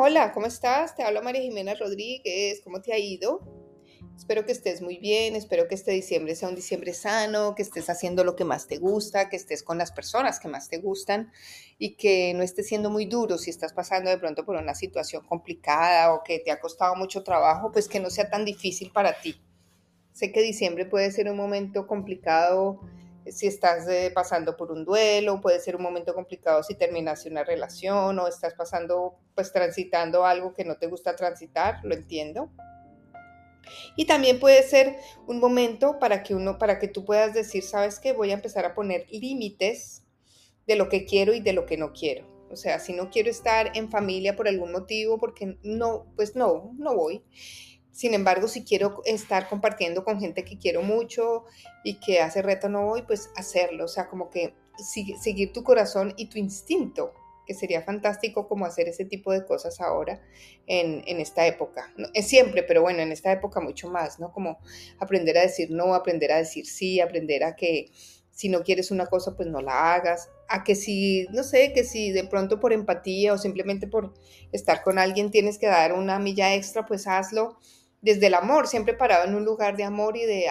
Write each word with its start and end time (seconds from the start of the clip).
Hola, 0.00 0.30
¿cómo 0.30 0.46
estás? 0.46 0.94
Te 0.94 1.02
habla 1.02 1.20
María 1.22 1.42
Jimena 1.42 1.74
Rodríguez. 1.74 2.60
¿Cómo 2.62 2.80
te 2.80 2.92
ha 2.92 2.98
ido? 2.98 3.40
Espero 4.16 4.46
que 4.46 4.52
estés 4.52 4.80
muy 4.80 4.98
bien, 4.98 5.34
espero 5.34 5.66
que 5.66 5.74
este 5.74 5.90
diciembre 5.90 6.36
sea 6.36 6.48
un 6.48 6.54
diciembre 6.54 6.94
sano, 6.94 7.56
que 7.56 7.62
estés 7.62 7.90
haciendo 7.90 8.22
lo 8.22 8.36
que 8.36 8.44
más 8.44 8.68
te 8.68 8.76
gusta, 8.76 9.28
que 9.28 9.34
estés 9.34 9.64
con 9.64 9.76
las 9.76 9.90
personas 9.90 10.38
que 10.38 10.46
más 10.46 10.68
te 10.68 10.78
gustan 10.78 11.32
y 11.78 11.96
que 11.96 12.32
no 12.34 12.44
estés 12.44 12.68
siendo 12.68 12.90
muy 12.90 13.06
duro 13.06 13.38
si 13.38 13.50
estás 13.50 13.72
pasando 13.72 14.08
de 14.08 14.18
pronto 14.18 14.44
por 14.44 14.54
una 14.54 14.76
situación 14.76 15.26
complicada 15.26 16.14
o 16.14 16.22
que 16.22 16.38
te 16.38 16.52
ha 16.52 16.60
costado 16.60 16.94
mucho 16.94 17.24
trabajo, 17.24 17.72
pues 17.72 17.88
que 17.88 17.98
no 17.98 18.08
sea 18.08 18.30
tan 18.30 18.44
difícil 18.44 18.92
para 18.92 19.20
ti. 19.20 19.42
Sé 20.12 20.30
que 20.30 20.42
diciembre 20.42 20.86
puede 20.86 21.10
ser 21.10 21.28
un 21.28 21.36
momento 21.36 21.88
complicado 21.88 22.82
si 23.32 23.46
estás 23.46 23.88
eh, 23.88 24.10
pasando 24.14 24.56
por 24.56 24.72
un 24.72 24.84
duelo, 24.84 25.40
puede 25.40 25.60
ser 25.60 25.76
un 25.76 25.82
momento 25.82 26.14
complicado 26.14 26.62
si 26.62 26.74
terminaste 26.74 27.28
una 27.28 27.44
relación 27.44 28.18
o 28.18 28.28
estás 28.28 28.54
pasando, 28.54 29.16
pues 29.34 29.52
transitando 29.52 30.24
algo 30.24 30.54
que 30.54 30.64
no 30.64 30.76
te 30.76 30.86
gusta 30.86 31.16
transitar, 31.16 31.80
lo 31.84 31.94
entiendo. 31.94 32.50
Y 33.96 34.06
también 34.06 34.40
puede 34.40 34.62
ser 34.62 34.96
un 35.26 35.40
momento 35.40 35.98
para 35.98 36.22
que 36.22 36.34
uno, 36.34 36.58
para 36.58 36.78
que 36.78 36.88
tú 36.88 37.04
puedas 37.04 37.34
decir, 37.34 37.62
sabes 37.62 38.00
que 38.00 38.12
voy 38.12 38.30
a 38.30 38.34
empezar 38.34 38.64
a 38.64 38.74
poner 38.74 39.06
límites 39.10 40.04
de 40.66 40.76
lo 40.76 40.88
que 40.88 41.04
quiero 41.04 41.34
y 41.34 41.40
de 41.40 41.52
lo 41.52 41.66
que 41.66 41.76
no 41.76 41.92
quiero. 41.92 42.26
O 42.50 42.56
sea, 42.56 42.78
si 42.78 42.92
no 42.92 43.10
quiero 43.10 43.30
estar 43.30 43.72
en 43.76 43.90
familia 43.90 44.36
por 44.36 44.48
algún 44.48 44.72
motivo, 44.72 45.18
porque 45.18 45.58
no, 45.62 46.06
pues 46.16 46.34
no, 46.34 46.72
no 46.78 46.94
voy. 46.94 47.22
Sin 47.92 48.14
embargo, 48.14 48.48
si 48.48 48.64
quiero 48.64 49.02
estar 49.04 49.48
compartiendo 49.48 50.04
con 50.04 50.20
gente 50.20 50.44
que 50.44 50.58
quiero 50.58 50.82
mucho 50.82 51.44
y 51.84 51.94
que 52.00 52.20
hace 52.20 52.42
reto 52.42 52.68
no 52.68 52.84
voy, 52.84 53.02
pues 53.02 53.30
hacerlo. 53.36 53.84
O 53.84 53.88
sea, 53.88 54.08
como 54.08 54.30
que 54.30 54.54
seguir 55.20 55.52
tu 55.52 55.64
corazón 55.64 56.14
y 56.16 56.26
tu 56.26 56.38
instinto 56.38 57.12
que 57.48 57.54
sería 57.54 57.80
fantástico 57.80 58.46
como 58.46 58.66
hacer 58.66 58.88
ese 58.88 59.06
tipo 59.06 59.32
de 59.32 59.46
cosas 59.46 59.80
ahora 59.80 60.20
en, 60.66 61.02
esta 61.18 61.46
época. 61.46 61.90
es 62.12 62.28
siempre, 62.28 62.62
pero 62.62 62.82
bueno, 62.82 63.00
en 63.00 63.10
esta 63.10 63.32
época 63.32 63.58
mucho 63.58 63.88
más, 63.88 64.20
¿no? 64.20 64.32
Como 64.32 64.58
aprender 64.98 65.38
a 65.38 65.42
decir 65.42 65.70
no, 65.70 65.94
aprender 65.94 66.30
a 66.30 66.36
decir 66.36 66.66
sí, 66.66 67.00
aprender 67.00 67.42
a 67.44 67.56
que 67.56 67.90
si 68.30 68.50
no 68.50 68.62
quieres 68.62 68.90
una 68.90 69.06
cosa, 69.06 69.34
pues 69.34 69.48
no 69.48 69.62
la 69.62 69.94
hagas, 69.94 70.28
a 70.46 70.62
que 70.62 70.74
si, 70.74 71.26
no 71.32 71.42
sé, 71.42 71.72
que 71.72 71.84
si 71.84 72.12
de 72.12 72.24
pronto 72.24 72.60
por 72.60 72.74
empatía 72.74 73.32
o 73.32 73.38
simplemente 73.38 73.88
por 73.88 74.12
estar 74.52 74.82
con 74.82 74.98
alguien 74.98 75.30
tienes 75.30 75.58
que 75.58 75.66
dar 75.68 75.94
una 75.94 76.18
milla 76.18 76.54
extra, 76.54 76.84
pues 76.84 77.06
hazlo 77.06 77.58
desde 78.00 78.28
el 78.28 78.34
amor, 78.34 78.68
siempre 78.68 78.94
parado 78.94 79.26
en 79.26 79.34
un 79.34 79.44
lugar 79.44 79.76
de 79.76 79.84
amor 79.84 80.16
y 80.16 80.24
de, 80.24 80.46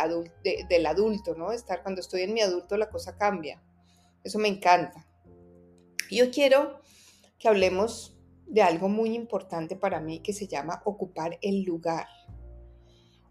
del 0.69 0.85
adulto, 0.85 1.35
¿no? 1.35 1.51
Estar 1.51 1.81
cuando 1.81 2.01
estoy 2.01 2.23
en 2.23 2.33
mi 2.33 2.41
adulto 2.41 2.77
la 2.77 2.89
cosa 2.89 3.17
cambia. 3.17 3.61
Eso 4.23 4.39
me 4.39 4.49
encanta. 4.49 5.07
Yo 6.11 6.29
quiero 6.31 6.81
que 7.39 7.47
hablemos 7.47 8.17
de 8.45 8.61
algo 8.61 8.89
muy 8.89 9.13
importante 9.13 9.75
para 9.75 9.99
mí 9.99 10.19
que 10.19 10.33
se 10.33 10.47
llama 10.47 10.81
ocupar 10.85 11.37
el 11.41 11.63
lugar. 11.63 12.07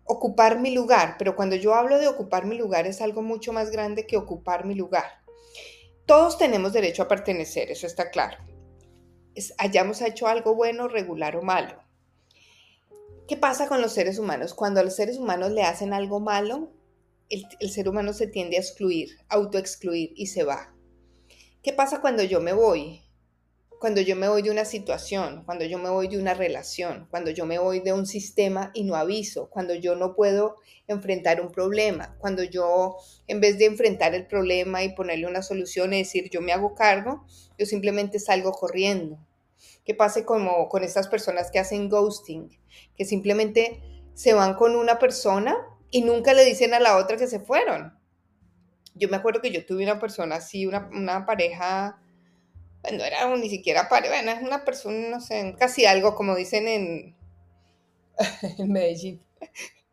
Ocupar 0.05 0.61
mi 0.61 0.73
lugar, 0.73 1.17
pero 1.19 1.35
cuando 1.35 1.57
yo 1.57 1.75
hablo 1.75 1.99
de 1.99 2.07
ocupar 2.07 2.47
mi 2.47 2.57
lugar 2.57 2.87
es 2.87 3.01
algo 3.01 3.23
mucho 3.23 3.53
más 3.53 3.71
grande 3.71 4.07
que 4.07 4.17
ocupar 4.17 4.65
mi 4.65 4.75
lugar. 4.75 5.05
Todos 6.07 6.39
tenemos 6.39 6.73
derecho 6.73 7.03
a 7.03 7.09
pertenecer, 7.09 7.71
eso 7.71 7.87
está 7.87 8.11
claro. 8.11 8.39
hayamos 9.59 10.01
hecho 10.01 10.29
algo 10.29 10.55
bueno, 10.55 10.87
regular 10.87 11.37
o 11.37 11.43
malo. 11.43 11.86
¿Qué 13.29 13.37
pasa 13.37 13.67
con 13.67 13.83
los 13.83 13.93
seres 13.93 14.19
humanos? 14.19 14.55
Cuando 14.55 14.79
a 14.79 14.85
los 14.85 14.95
seres 14.95 15.19
humanos 15.19 15.51
le 15.51 15.63
hacen 15.63 15.93
algo 15.93 16.21
malo, 16.21 16.71
el, 17.29 17.71
ser 17.71 17.89
humano 17.89 18.13
se 18.13 18.29
tiende 18.29 18.57
a 18.57 18.61
excluir, 18.61 19.09
autoexcluir 19.29 20.13
y 20.15 20.27
se 20.27 20.45
va. 20.45 20.73
¿Qué 21.61 21.73
pasa 21.73 22.01
cuando 22.01 22.23
yo 22.23 22.41
me 22.41 22.53
voy? 22.53 23.03
cuando 23.79 24.01
yo 24.01 24.17
me 24.17 24.29
voy 24.29 24.41
de 24.41 24.51
una 24.51 24.65
situación, 24.65 25.43
cuando 25.45 25.65
yo 25.65 25.79
me 25.79 25.91
voy 25.91 26.09
de 26.09 26.19
una 26.19 26.33
relación, 26.33 27.07
cuando 27.11 27.31
yo 27.31 27.45
me 27.45 27.59
voy 27.59 27.81
de 27.81 27.93
un 27.93 28.07
sistema 28.07 28.71
y 28.75 28.85
no 28.85 28.97
aviso, 28.97 29.51
cuando 29.51 29.75
yo 29.75 29.95
no 29.97 30.15
puedo 30.15 30.57
enfrentar 30.89 31.43
un 31.43 31.53
problema, 31.53 32.17
cuando 32.19 32.43
yo 32.43 32.97
en 33.27 33.41
vez 33.41 33.59
de 33.59 33.67
enfrentar 33.67 34.15
el 34.15 34.27
problema 34.27 34.83
y 34.83 34.95
ponerle 34.95 35.27
una 35.27 35.43
solución 35.43 35.93
y 35.93 35.99
decir 35.99 36.31
yo 36.31 36.41
me 36.41 36.53
hago 36.53 36.75
cargo, 36.75 37.27
yo 37.59 37.67
simplemente 37.67 38.19
salgo 38.19 38.53
corriendo. 38.53 39.19
¿Qué 39.87 39.95
pase 39.95 40.27
como 40.27 40.69
con 40.69 40.85
estas 40.85 41.09
personas 41.09 41.51
que 41.51 41.59
hacen 41.59 41.89
ghosting, 41.89 42.51
que 42.97 43.05
simplemente 43.07 43.81
se 44.13 44.35
van 44.35 44.55
con 44.55 44.77
una 44.77 44.99
persona 44.99 45.57
y 45.91 46.03
nunca 46.03 46.35
le 46.35 46.45
dicen 46.45 46.75
a 46.75 46.81
la 46.81 46.99
otra 46.99 47.17
que 47.17 47.27
se 47.27 47.41
fueron? 47.41 47.99
Yo 48.95 49.09
me 49.09 49.17
acuerdo 49.17 49.41
que 49.41 49.53
yo 49.53 49.65
tuve 49.65 49.85
una 49.85 49.99
persona 49.99 50.37
así, 50.37 50.67
una, 50.67 50.91
una 50.93 51.25
pareja 51.25 52.03
no 52.93 53.05
era 53.05 53.35
ni 53.37 53.49
siquiera 53.49 53.89
pare, 53.89 54.09
bueno, 54.09 54.31
es 54.31 54.43
una 54.43 54.65
persona, 54.65 55.09
no 55.09 55.21
sé, 55.21 55.55
casi 55.59 55.87
algo, 55.87 56.15
como 56.15 56.35
dicen 56.37 56.69
en, 56.69 57.17
en 58.59 58.73
Medellín. 58.73 59.23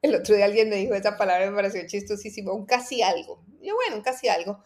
El 0.02 0.16
otro 0.16 0.36
día 0.36 0.46
alguien 0.46 0.70
me 0.70 0.76
dijo 0.76 0.94
esa 0.94 1.18
palabra, 1.18 1.50
me 1.50 1.56
pareció 1.56 1.82
chistosísimo, 1.88 2.54
un 2.54 2.66
casi 2.66 3.02
algo. 3.02 3.44
Yo, 3.62 3.76
bueno, 3.76 3.96
un 3.98 4.02
casi 4.02 4.28
algo. 4.28 4.64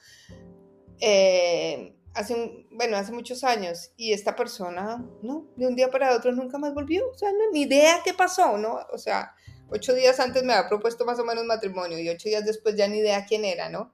Eh, 1.00 1.96
hace, 2.14 2.66
bueno, 2.72 2.98
hace 2.98 3.12
muchos 3.12 3.44
años, 3.44 3.92
y 3.98 4.14
esta 4.14 4.36
persona, 4.36 5.06
no, 5.22 5.48
de 5.56 5.68
un 5.68 5.76
día 5.76 5.90
para 5.90 6.16
otro 6.16 6.32
nunca 6.32 6.58
más 6.58 6.74
volvió, 6.74 7.10
o 7.10 7.14
sea, 7.14 7.32
no, 7.32 7.52
ni 7.52 7.62
idea 7.62 8.02
qué 8.04 8.14
pasó, 8.14 8.58
¿no? 8.58 8.80
O 8.92 8.98
sea, 8.98 9.34
ocho 9.70 9.94
días 9.94 10.20
antes 10.20 10.44
me 10.44 10.54
había 10.54 10.70
propuesto 10.70 11.06
más 11.06 11.20
o 11.20 11.26
menos 11.26 11.46
matrimonio, 11.46 12.00
y 12.00 12.10
ocho 12.10 12.30
días 12.30 12.46
después 12.46 12.76
ya 12.76 12.88
ni 12.88 12.98
idea 12.98 13.26
quién 13.26 13.46
era, 13.46 13.70
¿no? 13.70 13.92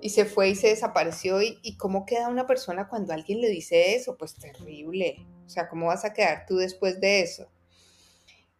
y 0.00 0.10
se 0.10 0.24
fue 0.24 0.50
y 0.50 0.54
se 0.54 0.68
desapareció. 0.68 1.42
Y, 1.42 1.76
cómo 1.76 2.06
queda 2.06 2.28
una 2.28 2.46
persona 2.46 2.88
cuando 2.88 3.12
alguien 3.12 3.40
le 3.40 3.48
dice 3.48 3.94
eso? 3.94 4.16
Pues 4.16 4.34
terrible. 4.34 5.26
O 5.46 5.48
sea, 5.48 5.68
¿cómo 5.68 5.86
vas 5.86 6.04
a 6.04 6.12
quedar 6.12 6.44
tú 6.46 6.56
después 6.56 7.00
de 7.00 7.20
eso? 7.20 7.48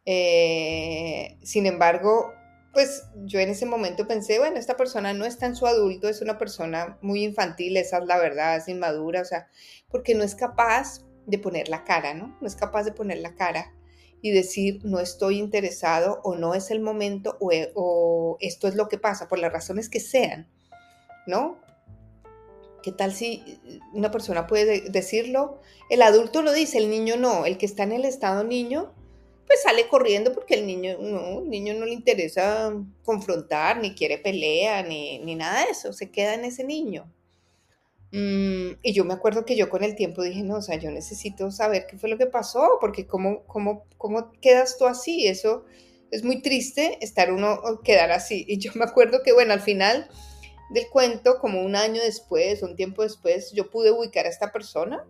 Eh, 0.05 1.37
sin 1.43 1.67
embargo, 1.67 2.33
pues 2.77 3.05
yo 3.25 3.41
en 3.41 3.49
ese 3.49 3.65
momento 3.65 4.07
pensé, 4.07 4.39
bueno, 4.39 4.59
esta 4.59 4.77
persona 4.77 5.15
no 5.15 5.25
está 5.25 5.47
en 5.47 5.57
su 5.57 5.67
adulto, 5.67 6.11
es 6.11 6.21
una 6.21 6.37
persona 6.37 6.99
muy 7.01 7.25
infantil, 7.25 7.79
esa 7.79 7.97
es 7.97 8.05
la 8.05 8.19
verdad, 8.19 8.59
es 8.59 8.69
inmadura, 8.69 9.23
o 9.23 9.25
sea, 9.25 9.49
porque 9.89 10.15
no 10.15 10.23
es 10.23 10.35
capaz 10.35 11.01
de 11.25 11.39
poner 11.39 11.71
la 11.71 11.85
cara, 11.85 12.13
¿no? 12.13 12.37
No 12.39 12.47
es 12.47 12.55
capaz 12.55 12.85
de 12.85 12.93
poner 12.93 13.21
la 13.21 13.35
cara 13.35 13.73
y 14.21 14.31
decir 14.31 14.81
no 14.85 15.01
estoy 15.01 15.39
interesado 15.39 16.21
o 16.23 16.37
no 16.37 16.55
es 16.55 16.71
el 16.71 16.81
momento 16.81 17.39
o, 17.41 17.51
o 17.75 18.37
esto 18.41 18.69
es 18.69 18.75
lo 18.75 18.89
que 18.89 18.99
pasa, 18.99 19.27
por 19.27 19.39
las 19.39 19.55
razones 19.55 19.89
que 19.89 20.01
sean. 20.01 20.47
¿no? 21.27 21.57
¿Qué 22.83 22.93
tal 22.93 23.15
si 23.15 23.59
una 23.95 24.11
persona 24.11 24.47
puede 24.47 24.83
decirlo? 24.91 25.61
El 25.89 26.03
adulto 26.03 26.43
lo 26.43 26.53
dice, 26.53 26.77
el 26.77 26.91
niño 26.91 27.17
no, 27.17 27.47
el 27.47 27.57
que 27.57 27.65
está 27.65 27.85
en 27.85 27.93
el 27.93 28.05
estado 28.05 28.45
niño, 28.45 28.93
pues 29.47 29.63
sale 29.63 29.89
corriendo 29.89 30.33
porque 30.33 30.55
el 30.55 30.67
niño 30.67 30.97
no, 31.01 31.41
el 31.41 31.49
niño 31.49 31.75
no 31.75 31.87
le 31.87 31.93
interesa 31.93 32.73
confrontar, 33.05 33.81
ni 33.81 33.95
quiere 33.95 34.19
pelea, 34.19 34.83
ni, 34.83 35.19
nada 35.35 35.65
de 35.65 35.71
eso, 35.71 35.93
se 35.93 36.11
queda 36.11 36.35
en 36.35 36.45
ese 36.45 36.65
niño. 36.65 37.11
Mm, 38.13 38.79
y 38.83 38.93
yo 38.93 39.05
me 39.05 39.15
acuerdo 39.15 39.45
que 39.45 39.57
yo 39.57 39.69
con 39.69 39.85
el 39.85 39.95
tiempo 39.95 40.23
dije, 40.23 40.43
no, 40.43 40.57
o 40.57 40.63
sea, 40.63 40.77
yo 40.77 40.91
necesito 40.91 41.51
saber 41.51 41.87
qué 41.87 41.97
fue 41.99 42.09
lo 42.09 42.19
que 42.19 42.27
pasó, 42.27 42.79
porque 42.81 43.07
cómo, 43.07 43.45
cómo, 43.47 43.85
cómo 43.99 44.33
quedas 44.41 44.79
tú 44.79 44.87
así, 44.87 45.27
eso 45.27 45.65
es 46.11 46.25
muy 46.25 46.43
triste 46.43 46.99
estar 47.01 47.33
uno, 47.33 47.61
quedar 47.85 48.11
así. 48.13 48.45
Y 48.49 48.59
yo 48.59 48.73
me 48.75 48.85
acuerdo 48.85 49.23
que, 49.23 49.33
bueno, 49.33 49.53
al 49.53 49.61
final 49.61 50.09
del 50.71 50.89
cuento, 50.89 51.39
como 51.39 51.63
un 51.63 51.77
año 51.77 52.03
después, 52.03 52.63
un 52.63 52.77
tiempo 52.77 53.03
después, 53.03 53.53
yo 53.53 53.71
pude 53.71 53.91
ubicar 53.91 54.27
a 54.27 54.31
esta 54.31 54.53
persona 54.53 55.05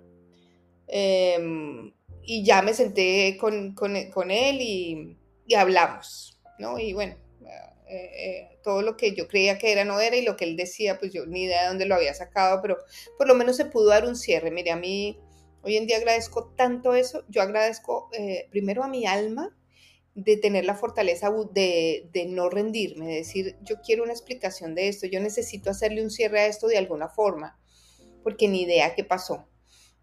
em, 0.89 1.93
y 2.26 2.44
ya 2.44 2.61
me 2.61 2.75
senté 2.75 3.38
con, 3.38 4.31
él 4.31 4.58
y, 4.61 5.17
hablamos, 5.56 6.40
¿no? 6.58 6.78
Y 6.78 6.93
bueno, 6.93 7.14
eh, 7.88 8.11
eh, 8.19 8.58
todo 8.64 8.82
lo 8.82 8.96
que 8.96 9.14
yo 9.14 9.28
creía 9.28 9.58
que 9.58 9.70
era 9.70 9.84
no 9.84 10.00
era 10.00 10.17
y 10.17 10.23
lo 10.23 10.37
que 10.37 10.44
él 10.44 10.56
decía, 10.56 10.99
pues 10.99 11.12
yo 11.12 11.25
ni 11.25 11.44
idea 11.44 11.62
de 11.62 11.69
dónde 11.69 11.87
lo 11.87 11.94
había 11.94 12.14
sacado, 12.14 12.61
pero 12.61 12.78
por 13.17 13.28
lo 13.28 13.37
menos 13.37 13.56
se 13.56 13.67
pudo 13.67 13.87
dar 13.87 14.06
un 14.06 14.17
cierre. 14.17 14.50
Mire, 14.50 14.73
a 14.73 14.76
mí 14.76 15.20
hoy 15.62 15.76
en 15.76 15.87
día 15.87 15.99
agradezco 15.99 16.52
tanto 16.56 16.94
eso, 16.94 17.25
yo 17.28 17.43
agradezco 17.43 18.11
eh, 18.12 18.49
primero 18.50 18.82
a 18.82 18.88
mi 18.88 19.06
alma, 19.06 19.56
de 20.17 20.38
tener 20.38 20.64
la 20.64 20.75
fortaleza 20.75 21.31
de, 21.52 22.08
de, 22.11 22.25
no 22.25 22.49
rendirme, 22.49 23.06
de 23.06 23.14
decir, 23.17 23.56
yo 23.62 23.82
quiero 23.82 24.02
una 24.02 24.14
explicación 24.14 24.75
de 24.75 24.88
esto, 24.88 25.06
yo 25.06 25.20
necesito 25.20 25.69
hacerle 25.69 26.02
un 26.02 26.11
cierre 26.11 26.40
a 26.40 26.46
esto 26.46 26.69
de 26.69 26.79
alguna 26.79 27.11
forma, 27.11 27.61
porque 28.22 28.49
ni 28.49 28.62
idea 28.62 28.94
qué 28.94 29.05
pasó. 29.05 29.46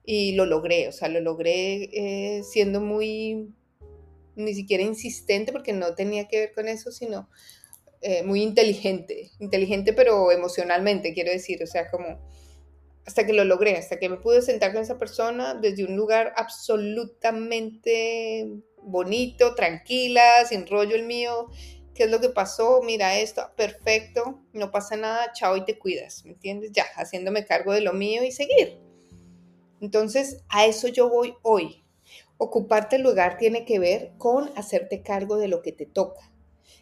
Y 0.05 0.33
lo 0.33 0.45
logré, 0.45 0.87
o 0.87 0.91
sea, 0.91 1.07
lo 1.07 1.21
logré 1.21 1.89
eh, 1.93 2.43
siendo 2.43 2.81
muy, 2.81 3.53
ni 4.35 4.53
siquiera 4.53 4.83
insistente, 4.83 5.51
porque 5.51 5.73
no 5.73 5.95
tenía 5.95 6.27
que 6.27 6.39
ver 6.39 6.53
con 6.53 6.67
eso, 6.67 6.91
sino 6.91 7.29
eh, 8.01 8.23
muy 8.23 8.41
inteligente, 8.41 9.31
inteligente 9.39 9.93
pero 9.93 10.31
emocionalmente, 10.31 11.13
quiero 11.13 11.31
decir, 11.31 11.63
o 11.63 11.67
sea, 11.67 11.89
como 11.89 12.19
hasta 13.05 13.25
que 13.25 13.33
lo 13.33 13.45
logré, 13.45 13.77
hasta 13.77 13.97
que 13.97 14.09
me 14.09 14.17
pude 14.17 14.41
sentar 14.41 14.73
con 14.73 14.81
esa 14.81 14.97
persona 14.97 15.55
desde 15.55 15.85
un 15.85 15.95
lugar 15.95 16.33
absolutamente 16.35 18.47
bonito, 18.81 19.55
tranquila, 19.55 20.45
sin 20.47 20.67
rollo 20.67 20.95
el 20.95 21.03
mío. 21.03 21.49
¿Qué 21.95 22.03
es 22.03 22.11
lo 22.11 22.19
que 22.19 22.29
pasó? 22.29 22.81
Mira 22.81 23.19
esto, 23.19 23.51
perfecto, 23.55 24.41
no 24.51 24.71
pasa 24.71 24.97
nada, 24.97 25.31
chao 25.33 25.55
y 25.57 25.65
te 25.65 25.77
cuidas, 25.77 26.25
¿me 26.25 26.31
entiendes? 26.31 26.71
Ya, 26.73 26.85
haciéndome 26.95 27.45
cargo 27.45 27.71
de 27.71 27.81
lo 27.81 27.93
mío 27.93 28.23
y 28.23 28.31
seguir. 28.31 28.92
Entonces, 29.83 30.37
a 30.47 30.65
eso 30.65 30.87
yo 30.87 31.09
voy 31.09 31.35
hoy. 31.41 31.83
Ocuparte 32.37 32.95
el 32.95 33.01
lugar 33.01 33.37
tiene 33.37 33.65
que 33.65 33.79
ver 33.79 34.13
con 34.17 34.49
hacerte 34.55 35.01
cargo 35.01 35.35
de 35.35 35.49
lo 35.49 35.61
que 35.61 35.73
te 35.73 35.85
toca. 35.85 36.31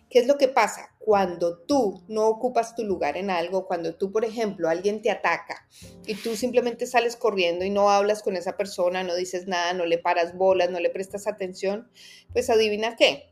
¿Qué 0.07 0.19
es 0.19 0.27
lo 0.27 0.37
que 0.37 0.47
pasa? 0.47 0.93
Cuando 0.99 1.57
tú 1.57 2.03
no 2.07 2.27
ocupas 2.27 2.75
tu 2.75 2.83
lugar 2.83 3.17
en 3.17 3.31
algo, 3.31 3.65
cuando 3.65 3.95
tú, 3.95 4.11
por 4.11 4.23
ejemplo, 4.23 4.69
alguien 4.69 5.01
te 5.01 5.09
ataca 5.09 5.67
y 6.05 6.13
tú 6.13 6.35
simplemente 6.35 6.85
sales 6.85 7.15
corriendo 7.15 7.65
y 7.65 7.71
no 7.71 7.89
hablas 7.89 8.21
con 8.21 8.37
esa 8.37 8.55
persona, 8.55 9.03
no 9.03 9.15
dices 9.15 9.47
nada, 9.47 9.73
no 9.73 9.87
le 9.87 9.97
paras 9.97 10.37
bolas, 10.37 10.69
no 10.69 10.79
le 10.79 10.91
prestas 10.91 11.25
atención, 11.25 11.89
pues 12.33 12.51
adivina 12.51 12.95
qué. 12.97 13.31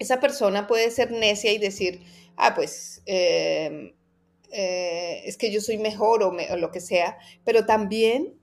Esa 0.00 0.18
persona 0.18 0.66
puede 0.66 0.90
ser 0.90 1.12
necia 1.12 1.52
y 1.52 1.58
decir, 1.58 2.02
ah, 2.36 2.56
pues 2.56 3.00
em, 3.06 3.92
eh, 4.50 5.22
es 5.24 5.36
que 5.36 5.52
yo 5.52 5.60
soy 5.60 5.78
mejor 5.78 6.24
o 6.24 6.56
lo 6.56 6.72
que 6.72 6.80
sea, 6.80 7.16
pero 7.44 7.64
también 7.64 8.37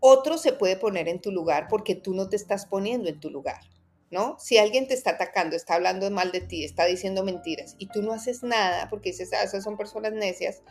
otro 0.00 0.38
se 0.38 0.52
puede 0.52 0.76
poner 0.76 1.08
en 1.08 1.20
tu 1.20 1.30
lugar 1.30 1.66
porque 1.68 1.94
tú 1.94 2.14
no 2.14 2.28
te 2.28 2.36
estás 2.36 2.66
poniendo 2.66 3.08
en 3.08 3.20
tu 3.20 3.30
lugar. 3.30 3.60
¿no? 4.10 4.36
Si 4.38 4.56
alguien 4.58 4.86
te 4.86 4.94
está 4.94 5.10
atacando, 5.10 5.56
está 5.56 5.74
hablando 5.74 6.10
mal 6.10 6.30
de 6.30 6.40
ti, 6.40 6.64
está 6.64 6.84
diciendo 6.84 7.24
mentiras 7.24 7.74
y 7.78 7.88
tú 7.88 8.02
no 8.02 8.12
haces 8.12 8.42
nada 8.42 8.88
porque 8.88 9.10
dices, 9.10 9.32
ah, 9.32 9.42
esas 9.42 9.64
son 9.64 9.76
personas 9.76 10.12
necias, 10.12 10.62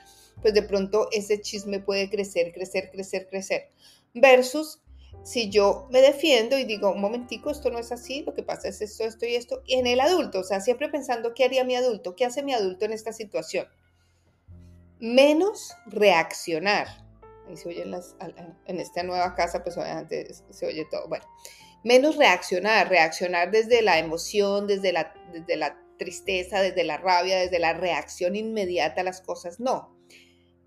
pues 0.42 0.54
de 0.54 0.64
pronto 0.64 1.10
ese 1.12 1.42
chisme 1.42 1.80
puede 1.80 2.10
crecer, 2.10 2.54
crecer, 2.54 2.90
crecer, 2.92 3.28
crecer. 3.28 3.70
Versus 4.14 4.82
si 5.24 5.50
yo 5.50 5.88
me 5.92 6.02
defiendo 6.02 6.58
y 6.58 6.66
digo, 6.66 6.92
un 6.92 7.02
momentico, 7.02 7.50
esto 7.50 7.72
no 7.72 7.80
es 7.80 7.92
así, 7.92 8.24
lo 8.24 8.34
que 8.34 8.44
pasa 8.44 8.68
es 8.68 8.82
esto, 8.82 9.04
esto 9.04 9.26
y 9.26 9.36
esto, 9.36 9.64
y 9.66 9.76
en 9.76 9.88
el 9.88 10.00
adulto, 10.00 10.40
o 10.40 10.44
sea, 10.44 10.62
siempre 10.62 10.90
pensando, 10.90 11.34
¿qué 11.34 11.44
haría 11.44 11.64
mi 11.64 11.76
adulto? 11.76 12.16
¿Qué 12.16 12.26
hace 12.26 12.44
mi 12.44 12.54
adulto 12.54 12.86
en 12.86 12.94
esta 12.94 13.12
situación? 13.12 13.68
Menos 15.00 15.74
reaccionar. 15.88 17.05
Ahí 17.48 17.58
se 17.58 17.70
oye 17.70 17.84
en, 17.84 17.94
en 17.94 18.80
esta 18.80 19.04
nueva 19.04 19.36
casa, 19.36 19.64
pues 19.64 19.78
obviamente 19.78 20.34
se 20.50 20.66
oye 20.66 20.86
todo. 20.90 21.08
Bueno, 21.08 21.26
menos 21.84 22.18
reaccionar, 22.18 22.90
reaccionar 22.90 23.52
desde 23.52 23.82
la 23.82 24.00
emoción, 24.00 24.68
desde 24.68 24.92
la, 24.92 25.14
desde 25.32 25.56
la 25.56 25.80
tristeza, 25.98 26.62
desde 26.62 26.84
la 26.84 26.98
rabia, 26.98 27.38
desde 27.38 27.60
la 27.60 27.74
reacción 27.74 28.36
inmediata 28.36 29.02
a 29.02 29.04
las 29.04 29.22
cosas. 29.22 29.60
No, 29.60 29.96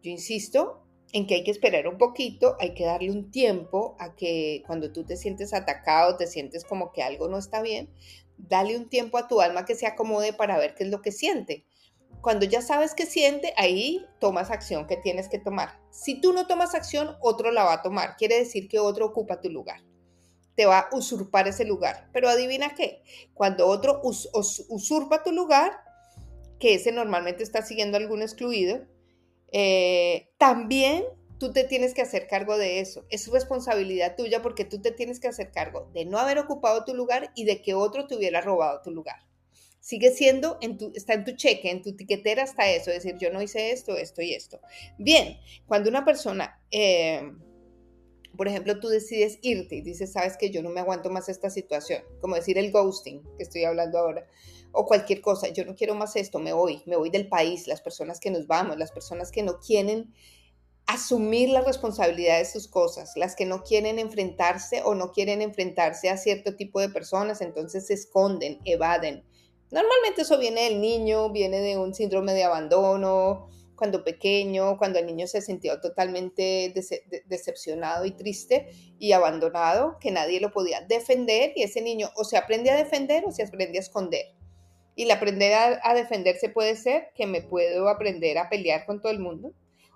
yo 0.02 0.10
insisto 0.10 0.84
en 1.12 1.26
que 1.26 1.36
hay 1.36 1.44
que 1.44 1.50
esperar 1.50 1.88
un 1.88 1.98
poquito, 1.98 2.56
hay 2.60 2.74
que 2.74 2.84
darle 2.84 3.10
un 3.10 3.30
tiempo 3.30 3.96
a 3.98 4.14
que 4.14 4.62
cuando 4.66 4.92
tú 4.92 5.04
te 5.04 5.16
sientes 5.16 5.54
atacado, 5.54 6.16
te 6.16 6.26
sientes 6.26 6.64
como 6.64 6.92
que 6.92 7.02
algo 7.02 7.28
no 7.28 7.38
está 7.38 7.62
bien, 7.62 7.90
dale 8.36 8.76
un 8.76 8.88
tiempo 8.88 9.18
a 9.18 9.26
tu 9.26 9.40
alma 9.40 9.64
que 9.64 9.74
se 9.74 9.86
acomode 9.86 10.32
para 10.32 10.58
ver 10.58 10.74
qué 10.74 10.84
es 10.84 10.90
lo 10.90 11.02
que 11.02 11.12
siente. 11.12 11.64
Cuando 12.20 12.46
ya 12.46 12.62
sabes 12.62 12.94
qué 12.94 13.06
siente, 13.06 13.54
ahí 13.56 14.04
tomas 14.18 14.50
acción 14.50 14.86
que 14.86 14.96
tienes 14.96 15.28
que 15.28 15.38
tomar. 15.38 15.80
Si 15.90 16.20
tú 16.20 16.32
no 16.32 16.46
tomas 16.46 16.74
acción, 16.74 17.16
otro 17.20 17.50
la 17.52 17.64
va 17.64 17.74
a 17.74 17.82
tomar. 17.82 18.16
Quiere 18.16 18.38
decir 18.38 18.68
que 18.68 18.78
otro 18.78 19.06
ocupa 19.06 19.40
tu 19.40 19.50
lugar 19.50 19.80
te 20.58 20.66
va 20.66 20.80
a 20.80 20.96
usurpar 20.96 21.46
ese 21.46 21.64
lugar. 21.64 22.08
Pero 22.12 22.28
adivina 22.28 22.74
qué, 22.74 23.04
cuando 23.32 23.68
otro 23.68 24.00
usurpa 24.02 25.22
tu 25.22 25.30
lugar, 25.30 25.70
que 26.58 26.74
ese 26.74 26.90
normalmente 26.90 27.44
está 27.44 27.62
siguiendo 27.62 27.96
algún 27.96 28.22
excluido, 28.22 28.80
eh, 29.52 30.30
también 30.36 31.04
tú 31.38 31.52
te 31.52 31.62
tienes 31.62 31.94
que 31.94 32.02
hacer 32.02 32.26
cargo 32.26 32.58
de 32.58 32.80
eso. 32.80 33.04
Es 33.08 33.28
responsabilidad 33.28 34.16
tuya 34.16 34.42
porque 34.42 34.64
tú 34.64 34.82
te 34.82 34.90
tienes 34.90 35.20
que 35.20 35.28
hacer 35.28 35.52
cargo 35.52 35.88
de 35.94 36.04
no 36.04 36.18
haber 36.18 36.40
ocupado 36.40 36.84
tu 36.84 36.92
lugar 36.92 37.30
y 37.36 37.44
de 37.44 37.62
que 37.62 37.74
otro 37.74 38.08
te 38.08 38.16
hubiera 38.16 38.40
robado 38.40 38.80
tu 38.82 38.90
lugar. 38.90 39.20
Sigue 39.88 40.10
siendo, 40.10 40.58
en 40.60 40.76
tu, 40.76 40.92
está 40.94 41.14
en 41.14 41.24
tu 41.24 41.32
cheque, 41.32 41.70
en 41.70 41.80
tu 41.80 41.96
tiquetera 41.96 42.42
está 42.42 42.70
eso, 42.70 42.90
decir, 42.90 43.16
yo 43.18 43.32
no 43.32 43.40
hice 43.40 43.72
esto, 43.72 43.96
esto 43.96 44.20
y 44.20 44.34
esto. 44.34 44.60
Bien, 44.98 45.38
cuando 45.66 45.88
una 45.88 46.04
persona... 46.04 46.60
Eh, 46.70 47.22
por 48.36 48.46
ejemplo, 48.46 48.78
tú 48.80 48.88
decides 48.88 49.38
irte 49.40 49.76
y 49.76 49.80
dices, 49.80 50.12
sabes 50.12 50.36
que 50.36 50.50
yo 50.50 50.62
no 50.62 50.68
me 50.68 50.80
aguanto 50.80 51.08
más 51.08 51.30
esta 51.30 51.48
situación, 51.48 52.02
como 52.20 52.36
decir 52.36 52.58
el 52.58 52.70
ghosting 52.70 53.22
que 53.38 53.42
estoy 53.42 53.64
hablando 53.64 53.98
ahora, 53.98 54.26
o 54.72 54.84
cualquier 54.84 55.22
cosa, 55.22 55.48
yo 55.48 55.64
no 55.64 55.74
quiero 55.74 55.94
más 55.94 56.16
esto, 56.16 56.38
me 56.38 56.52
voy, 56.52 56.82
me 56.84 56.96
voy 56.96 57.08
del 57.08 57.26
país, 57.26 57.66
las 57.66 57.80
personas 57.80 58.20
que 58.20 58.30
nos 58.30 58.46
vamos, 58.46 58.76
las 58.76 58.92
personas 58.92 59.32
que 59.32 59.42
no 59.42 59.58
quieren 59.58 60.12
asumir 60.84 61.48
la 61.48 61.62
responsabilidad 61.62 62.38
de 62.38 62.44
sus 62.44 62.68
cosas, 62.68 63.12
las 63.16 63.34
que 63.34 63.46
no 63.46 63.62
quieren 63.62 63.98
enfrentarse 63.98 64.82
o 64.84 64.94
no 64.94 65.12
quieren 65.12 65.40
enfrentarse 65.40 66.10
a 66.10 66.18
cierto 66.18 66.56
tipo 66.56 66.78
de 66.78 66.90
personas, 66.90 67.40
entonces 67.40 67.86
se 67.86 67.94
esconden, 67.94 68.58
evaden. 68.66 69.24
Normalmente 69.70 70.22
eso 70.22 70.38
viene 70.38 70.64
del 70.64 70.80
niño, 70.80 71.30
viene 71.30 71.60
de 71.60 71.76
un 71.76 71.94
síndrome 71.94 72.32
de 72.32 72.44
abandono, 72.44 73.48
cuando 73.78 74.02
pequeño, 74.02 74.76
cuando 74.76 74.98
el 74.98 75.06
niño 75.06 75.28
se 75.28 75.40
sintió 75.40 75.80
totalmente 75.80 76.74
decepcionado 77.26 78.04
y 78.04 78.10
triste 78.10 78.70
y 78.98 79.12
abandonado, 79.12 79.98
que 80.00 80.10
nadie 80.10 80.40
lo 80.40 80.50
podía 80.50 80.80
defender 80.80 81.52
y 81.54 81.62
ese 81.62 81.80
niño 81.80 82.10
o 82.16 82.24
se 82.24 82.36
aprende 82.36 82.70
a 82.70 82.76
defender 82.76 83.24
o 83.24 83.30
se 83.30 83.44
aprende 83.44 83.78
a 83.78 83.82
esconder. 83.82 84.34
Y 84.96 85.04
el 85.04 85.10
aprender 85.12 85.54
a, 85.54 85.80
a 85.84 85.94
defenderse 85.94 86.48
puede 86.48 86.74
ser 86.74 87.12
que 87.14 87.26
me 87.26 87.40
puedo 87.40 87.88
aprender 87.88 88.36
a 88.38 88.48
pelear 88.48 88.84
con 88.84 89.00
todo 89.00 89.12
el 89.12 89.20
mundo, 89.20 89.52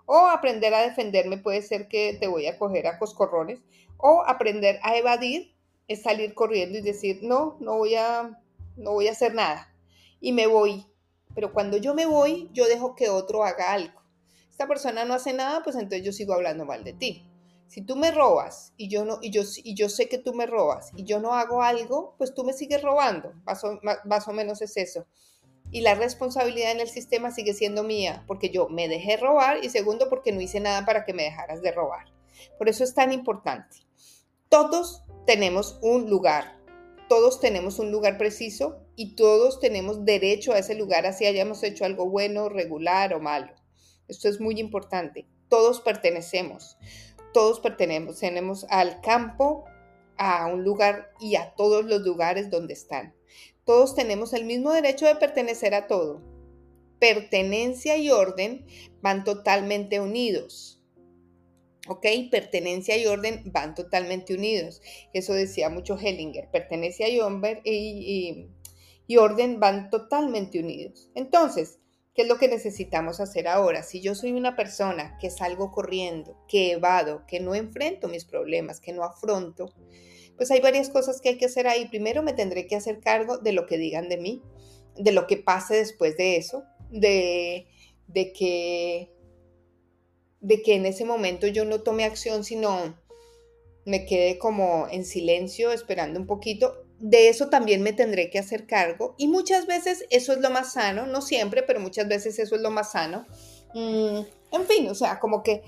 o 0.06 0.16
aprender 0.28 0.72
a 0.74 0.82
defenderme 0.82 1.38
puede 1.38 1.62
ser 1.62 1.88
que 1.88 2.16
te 2.20 2.28
voy 2.28 2.46
a 2.46 2.58
coger 2.58 2.86
a 2.86 3.00
coscorrones, 3.00 3.60
o 3.96 4.22
aprender 4.24 4.78
a 4.82 4.96
evadir 4.96 5.56
es 5.88 6.02
salir 6.02 6.34
corriendo 6.34 6.78
y 6.78 6.82
decir, 6.82 7.18
no, 7.22 7.56
no 7.60 7.78
voy 7.78 7.96
a, 7.96 8.38
no 8.76 8.92
voy 8.92 9.08
a 9.08 9.12
hacer 9.12 9.34
nada. 9.34 9.71
Y 10.22 10.32
me 10.32 10.46
voy 10.46 10.86
pero 11.34 11.52
cuando 11.52 11.76
yo 11.76 11.94
me 11.94 12.06
voy, 12.06 12.50
yo 12.52 12.66
dejo 12.66 12.94
que 12.94 13.08
otro 13.08 13.44
haga 13.44 13.72
algo. 13.72 14.00
Esta 14.50 14.66
persona 14.66 15.04
no 15.04 15.14
hace 15.14 15.32
nada, 15.32 15.62
pues 15.62 15.76
entonces 15.76 16.04
yo 16.04 16.12
sigo 16.12 16.34
hablando 16.34 16.64
mal 16.64 16.84
de 16.84 16.92
ti. 16.92 17.26
Si 17.68 17.80
tú 17.80 17.96
me 17.96 18.10
robas 18.10 18.74
y 18.76 18.88
yo, 18.88 19.04
no, 19.04 19.18
y 19.22 19.30
yo, 19.30 19.42
y 19.64 19.74
yo 19.74 19.88
sé 19.88 20.08
que 20.08 20.18
tú 20.18 20.34
me 20.34 20.44
robas 20.44 20.90
y 20.94 21.04
yo 21.04 21.20
no 21.20 21.34
hago 21.34 21.62
algo, 21.62 22.14
pues 22.18 22.34
tú 22.34 22.44
me 22.44 22.52
sigues 22.52 22.82
robando. 22.82 23.32
Más 23.44 23.64
o, 23.64 23.80
más 24.04 24.28
o 24.28 24.32
menos 24.32 24.60
es 24.60 24.76
eso. 24.76 25.06
Y 25.70 25.80
la 25.80 25.94
responsabilidad 25.94 26.72
en 26.72 26.80
el 26.80 26.88
sistema 26.88 27.30
sigue 27.30 27.54
siendo 27.54 27.82
mía, 27.82 28.24
porque 28.26 28.50
yo 28.50 28.68
me 28.68 28.88
dejé 28.88 29.16
robar 29.16 29.64
y 29.64 29.70
segundo, 29.70 30.10
porque 30.10 30.32
no 30.32 30.42
hice 30.42 30.60
nada 30.60 30.84
para 30.84 31.06
que 31.06 31.14
me 31.14 31.22
dejaras 31.22 31.62
de 31.62 31.72
robar. 31.72 32.12
Por 32.58 32.68
eso 32.68 32.84
es 32.84 32.92
tan 32.92 33.10
importante. 33.10 33.78
Todos 34.50 35.02
tenemos 35.24 35.78
un 35.80 36.10
lugar, 36.10 36.58
todos 37.08 37.40
tenemos 37.40 37.78
un 37.78 37.90
lugar 37.90 38.18
preciso 38.18 38.81
y 38.96 39.14
todos 39.14 39.60
tenemos 39.60 40.04
derecho 40.04 40.52
a 40.52 40.58
ese 40.58 40.74
lugar, 40.74 41.06
así 41.06 41.26
hayamos 41.26 41.62
hecho 41.62 41.84
algo 41.84 42.08
bueno, 42.08 42.48
regular 42.48 43.14
o 43.14 43.20
malo. 43.20 43.52
Esto 44.08 44.28
es 44.28 44.40
muy 44.40 44.60
importante. 44.60 45.26
Todos 45.48 45.80
pertenecemos, 45.80 46.76
todos 47.32 47.60
pertenecemos 47.60 48.66
al 48.68 49.00
campo, 49.00 49.64
a 50.18 50.46
un 50.46 50.64
lugar 50.64 51.10
y 51.20 51.36
a 51.36 51.54
todos 51.54 51.84
los 51.84 52.02
lugares 52.02 52.50
donde 52.50 52.74
están. 52.74 53.14
Todos 53.64 53.94
tenemos 53.94 54.32
el 54.32 54.44
mismo 54.44 54.72
derecho 54.72 55.06
de 55.06 55.16
pertenecer 55.16 55.74
a 55.74 55.86
todo. 55.86 56.20
Pertenencia 56.98 57.96
y 57.96 58.10
orden 58.10 58.66
van 59.00 59.24
totalmente 59.24 60.00
unidos. 60.00 60.80
¿Ok? 61.88 62.06
Pertenencia 62.30 62.96
y 62.96 63.06
orden 63.06 63.42
van 63.46 63.74
totalmente 63.74 64.34
unidos. 64.34 64.80
Eso 65.12 65.32
decía 65.32 65.68
mucho 65.68 65.98
Hellinger. 65.98 66.50
Pertenencia 66.50 67.08
y, 67.08 67.18
y, 67.18 67.70
y 67.70 68.48
orden 69.16 69.60
van 69.60 69.90
totalmente 69.90 70.60
unidos. 70.60 71.10
Entonces, 71.14 71.78
¿Qué 72.14 72.22
es 72.22 72.28
lo 72.28 72.36
que 72.36 72.48
necesitamos 72.48 73.20
hacer 73.20 73.48
ahora? 73.48 73.82
Si 73.82 74.02
yo 74.02 74.14
soy 74.14 74.32
una 74.32 74.54
persona 74.54 75.16
que 75.18 75.30
salgo 75.30 75.72
corriendo, 75.72 76.36
que 76.46 76.72
evado, 76.72 77.24
que 77.26 77.40
no 77.40 77.54
enfrento 77.54 78.06
mis 78.06 78.26
problemas, 78.26 78.80
que 78.80 78.92
no 78.92 79.02
afronto, 79.02 79.72
pues 80.36 80.50
hay 80.50 80.60
varias 80.60 80.90
cosas 80.90 81.22
que 81.22 81.30
hay 81.30 81.38
que 81.38 81.46
hacer 81.46 81.66
ahí. 81.66 81.88
Primero 81.88 82.22
me 82.22 82.34
tendré 82.34 82.66
que 82.66 82.76
hacer 82.76 83.00
cargo 83.00 83.38
de 83.38 83.52
lo 83.52 83.66
que 83.66 83.78
digan 83.78 84.10
de 84.10 84.18
mí, 84.18 84.42
de 84.94 85.12
lo 85.12 85.26
que 85.26 85.38
pase 85.38 85.76
después 85.76 86.18
de 86.18 86.36
eso, 86.36 86.64
de, 86.90 87.66
de 88.08 88.32
que 88.32 89.10
de 90.40 90.60
que 90.60 90.74
en 90.74 90.86
ese 90.86 91.04
momento 91.04 91.46
yo 91.46 91.64
no 91.64 91.82
tome 91.82 92.04
acción, 92.04 92.42
sino 92.42 92.98
me 93.86 94.04
quede 94.04 94.38
como 94.38 94.88
en 94.90 95.04
silencio 95.04 95.70
esperando 95.70 96.18
un 96.18 96.26
poquito 96.26 96.84
de 97.02 97.28
eso 97.28 97.48
también 97.48 97.82
me 97.82 97.92
tendré 97.92 98.30
que 98.30 98.38
hacer 98.38 98.64
cargo 98.64 99.16
y 99.18 99.26
muchas 99.26 99.66
veces 99.66 100.06
eso 100.10 100.32
es 100.32 100.38
lo 100.38 100.50
más 100.50 100.74
sano, 100.74 101.04
no 101.04 101.20
siempre, 101.20 101.64
pero 101.64 101.80
muchas 101.80 102.06
veces 102.06 102.38
eso 102.38 102.54
es 102.54 102.62
lo 102.62 102.70
más 102.70 102.92
sano. 102.92 103.26
Mm, 103.74 104.20
en 104.52 104.66
fin, 104.68 104.88
o 104.88 104.94
sea, 104.94 105.18
como 105.18 105.42
que 105.42 105.64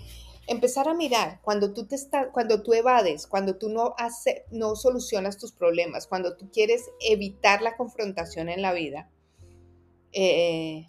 empezar 0.46 0.86
a 0.88 0.94
mirar 0.94 1.40
cuando 1.42 1.72
tú 1.72 1.86
te 1.86 1.96
estás, 1.96 2.28
cuando 2.32 2.62
tú 2.62 2.72
evades, 2.72 3.26
cuando 3.26 3.56
tú 3.56 3.68
no 3.68 3.94
hace, 3.98 4.44
no 4.52 4.76
solucionas 4.76 5.36
tus 5.36 5.50
problemas, 5.50 6.06
cuando 6.06 6.36
tú 6.36 6.52
quieres 6.52 6.82
evitar 7.00 7.62
la 7.62 7.76
confrontación 7.76 8.48
en 8.48 8.62
la 8.62 8.72
vida, 8.72 9.10
eh, 10.12 10.86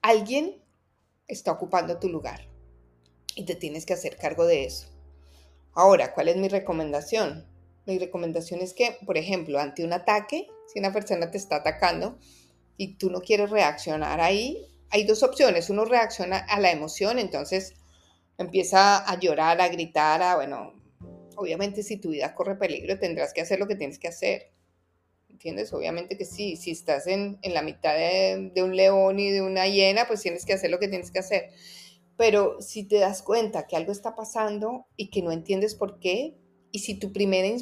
alguien 0.00 0.56
está 1.28 1.52
ocupando 1.52 1.98
tu 1.98 2.08
lugar 2.08 2.48
y 3.34 3.44
te 3.44 3.56
tienes 3.56 3.84
que 3.84 3.92
hacer 3.92 4.16
cargo 4.16 4.46
de 4.46 4.64
eso. 4.64 4.88
Ahora, 5.74 6.14
¿cuál 6.14 6.28
es 6.28 6.36
mi 6.36 6.48
recomendación? 6.48 7.46
Mi 7.86 7.98
recomendación 7.98 8.60
es 8.60 8.72
que, 8.72 8.96
por 9.04 9.18
ejemplo, 9.18 9.58
ante 9.58 9.84
un 9.84 9.92
ataque, 9.92 10.46
si 10.72 10.78
una 10.78 10.92
persona 10.92 11.30
te 11.30 11.38
está 11.38 11.56
atacando 11.56 12.18
y 12.76 12.94
tú 12.96 13.10
no 13.10 13.20
quieres 13.20 13.50
reaccionar 13.50 14.20
ahí, 14.20 14.66
hay 14.90 15.04
dos 15.04 15.22
opciones. 15.22 15.70
Uno 15.70 15.84
reacciona 15.84 16.38
a 16.38 16.60
la 16.60 16.70
emoción, 16.70 17.18
entonces 17.18 17.74
empieza 18.38 18.98
a 18.98 19.18
llorar, 19.18 19.60
a 19.60 19.68
gritar, 19.68 20.22
a, 20.22 20.36
bueno, 20.36 20.72
obviamente 21.36 21.82
si 21.82 21.96
tu 21.98 22.10
vida 22.10 22.34
corre 22.34 22.56
peligro 22.56 22.98
tendrás 22.98 23.32
que 23.32 23.40
hacer 23.40 23.58
lo 23.58 23.66
que 23.66 23.76
tienes 23.76 23.98
que 23.98 24.08
hacer. 24.08 24.50
¿Entiendes? 25.28 25.72
Obviamente 25.72 26.16
que 26.16 26.24
sí, 26.24 26.56
si 26.56 26.70
estás 26.70 27.06
en, 27.08 27.38
la 27.42 27.62
mitad 27.62 27.94
de, 27.96 28.52
un 28.62 28.76
león 28.76 29.18
y 29.18 29.30
de 29.30 29.42
una 29.42 29.66
hiena, 29.66 30.06
pues 30.06 30.22
tienes 30.22 30.46
que 30.46 30.52
hacer 30.52 30.70
lo 30.70 30.78
que 30.78 30.88
tienes 30.88 31.10
que 31.10 31.18
hacer. 31.18 31.50
Pero 32.16 32.60
si 32.60 32.84
te 32.84 32.98
das 32.98 33.20
cuenta 33.20 33.66
que 33.66 33.76
algo 33.76 33.90
está 33.90 34.14
pasando 34.14 34.86
y 34.96 35.10
que 35.10 35.22
no 35.22 35.32
entiendes 35.32 35.74
por 35.74 35.98
qué, 35.98 36.36
y 36.74 36.80
si 36.80 36.96
tu 36.96 37.12
primera 37.12 37.56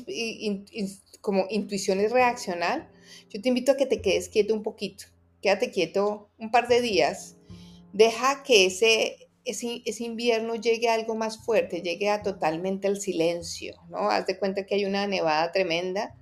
como 1.20 1.44
intuición 1.50 2.00
es 2.00 2.12
reaccionar, 2.12 2.90
yo 3.28 3.42
te 3.42 3.50
invito 3.50 3.72
a 3.72 3.76
que 3.76 3.84
te 3.84 4.00
quedes 4.00 4.30
quieto 4.30 4.54
un 4.54 4.62
poquito. 4.62 5.04
Quédate 5.42 5.70
quieto 5.70 6.30
un 6.38 6.50
par 6.50 6.66
de 6.66 6.80
días. 6.80 7.36
Deja 7.92 8.42
que 8.42 8.64
ese, 8.64 9.28
ese, 9.44 9.82
ese 9.84 10.04
invierno 10.04 10.54
llegue 10.54 10.88
a 10.88 10.94
algo 10.94 11.14
más 11.14 11.44
fuerte, 11.44 11.82
llegue 11.82 12.08
a 12.08 12.22
totalmente 12.22 12.88
al 12.88 12.98
silencio, 12.98 13.74
¿no? 13.90 14.08
Haz 14.08 14.26
de 14.26 14.38
cuenta 14.38 14.64
que 14.64 14.76
hay 14.76 14.86
una 14.86 15.06
nevada 15.06 15.52
tremenda 15.52 16.16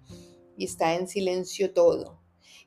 y 0.57 0.65
está 0.65 0.97
en 0.97 1.07
silencio 1.07 1.73
todo. 1.73 2.21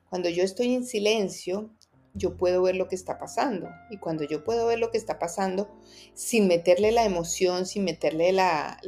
Cuando 0.10 0.30
yo 0.30 0.46
estoy 0.46 0.74
en 0.74 0.86
silencio, 0.86 1.76
yo 2.14 2.38
puedo 2.38 2.62
ver 2.62 2.76
lo 2.76 2.88
que 2.88 2.96
está 2.96 3.18
pasando. 3.18 3.70
Y 3.90 3.98
cuando 3.98 4.24
yo 4.24 4.44
puedo 4.44 4.68
ver 4.68 4.80
lo 4.80 4.92
que 4.92 4.98
está 4.98 5.20
pasando, 5.20 5.70
sin 6.14 6.48
meterle 6.48 6.92
la 6.92 7.04
emoción, 7.04 7.66
sin 7.66 7.84
meterle 7.84 8.32
la, 8.32 8.80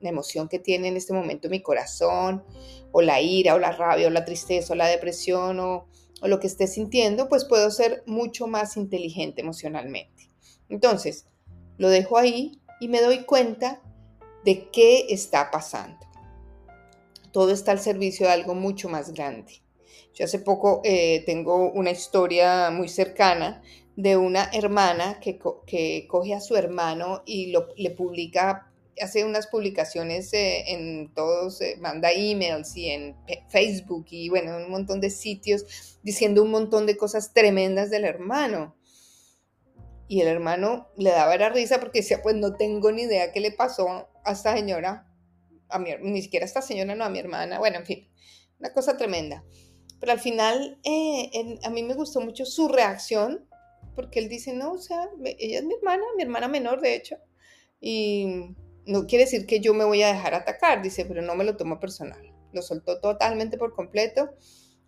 emoción 0.00 0.48
que 0.48 0.58
tiene 0.58 0.88
en 0.88 0.96
este 0.96 1.12
momento 1.12 1.48
mi 1.48 1.62
corazón, 1.62 2.44
o 2.92 3.02
la 3.02 3.20
ira, 3.20 3.54
o 3.54 3.58
la 3.58 3.72
rabia, 3.72 4.06
o 4.06 4.10
la 4.10 4.24
tristeza, 4.24 4.72
o 4.72 4.76
la 4.76 4.86
depresión, 4.86 5.60
o, 5.60 5.86
o 6.20 6.28
lo 6.28 6.40
que 6.40 6.46
esté 6.46 6.66
sintiendo, 6.66 7.28
pues 7.28 7.44
puedo 7.44 7.70
ser 7.70 8.02
mucho 8.06 8.46
más 8.46 8.76
inteligente 8.76 9.40
emocionalmente. 9.40 10.30
Entonces, 10.68 11.26
lo 11.78 11.88
dejo 11.88 12.18
ahí 12.18 12.60
y 12.80 12.88
me 12.88 13.00
doy 13.00 13.24
cuenta 13.24 13.82
de 14.44 14.70
qué 14.70 15.06
está 15.10 15.50
pasando. 15.50 16.06
Todo 17.32 17.50
está 17.50 17.72
al 17.72 17.80
servicio 17.80 18.26
de 18.26 18.32
algo 18.32 18.54
mucho 18.54 18.88
más 18.88 19.12
grande. 19.12 19.65
Yo 20.14 20.24
hace 20.24 20.38
poco 20.38 20.80
eh, 20.84 21.22
tengo 21.26 21.70
una 21.72 21.90
historia 21.90 22.70
muy 22.70 22.88
cercana 22.88 23.62
de 23.96 24.16
una 24.16 24.50
hermana 24.52 25.18
que, 25.20 25.38
que 25.66 26.06
coge 26.08 26.34
a 26.34 26.40
su 26.40 26.56
hermano 26.56 27.22
y 27.24 27.46
lo, 27.46 27.68
le 27.76 27.90
publica, 27.90 28.70
hace 29.00 29.24
unas 29.24 29.46
publicaciones 29.46 30.32
eh, 30.34 30.72
en 30.72 31.12
todos, 31.14 31.60
eh, 31.62 31.76
manda 31.80 32.12
emails 32.12 32.76
y 32.76 32.90
en 32.90 33.16
Facebook 33.48 34.06
y 34.10 34.28
bueno, 34.28 34.56
un 34.56 34.70
montón 34.70 35.00
de 35.00 35.10
sitios 35.10 35.98
diciendo 36.02 36.42
un 36.42 36.50
montón 36.50 36.86
de 36.86 36.96
cosas 36.96 37.32
tremendas 37.32 37.90
del 37.90 38.04
hermano. 38.04 38.76
Y 40.08 40.20
el 40.20 40.28
hermano 40.28 40.88
le 40.96 41.10
daba 41.10 41.36
la 41.36 41.48
risa 41.48 41.80
porque 41.80 42.00
decía, 42.00 42.22
pues 42.22 42.36
no 42.36 42.54
tengo 42.54 42.92
ni 42.92 43.02
idea 43.02 43.32
qué 43.32 43.40
le 43.40 43.50
pasó 43.50 44.08
a 44.24 44.32
esta 44.32 44.54
señora, 44.54 45.10
a 45.68 45.78
mi, 45.78 45.90
ni 46.00 46.22
siquiera 46.22 46.44
a 46.44 46.46
esta 46.46 46.62
señora, 46.62 46.94
no 46.94 47.04
a 47.04 47.10
mi 47.10 47.18
hermana, 47.18 47.58
bueno, 47.58 47.78
en 47.78 47.86
fin, 47.86 48.08
una 48.60 48.72
cosa 48.72 48.96
tremenda. 48.96 49.42
Pero 50.00 50.12
al 50.12 50.20
final, 50.20 50.78
eh, 50.84 51.58
a 51.62 51.70
mí 51.70 51.82
me 51.82 51.94
gustó 51.94 52.20
mucho 52.20 52.44
su 52.44 52.68
reacción, 52.68 53.46
porque 53.94 54.18
él 54.18 54.28
dice, 54.28 54.52
no, 54.52 54.72
o 54.72 54.78
sea, 54.78 55.08
ella 55.24 55.58
es 55.58 55.64
mi 55.64 55.74
hermana, 55.74 56.04
mi 56.16 56.22
hermana 56.22 56.48
menor, 56.48 56.80
de 56.80 56.94
hecho, 56.94 57.16
y 57.80 58.54
no 58.86 59.06
quiere 59.06 59.24
decir 59.24 59.46
que 59.46 59.60
yo 59.60 59.74
me 59.74 59.84
voy 59.84 60.02
a 60.02 60.12
dejar 60.12 60.34
atacar, 60.34 60.82
dice, 60.82 61.04
pero 61.04 61.22
no 61.22 61.34
me 61.34 61.44
lo 61.44 61.56
tomo 61.56 61.80
personal. 61.80 62.32
Lo 62.52 62.62
soltó 62.62 63.00
totalmente 63.00 63.58
por 63.58 63.74
completo. 63.74 64.30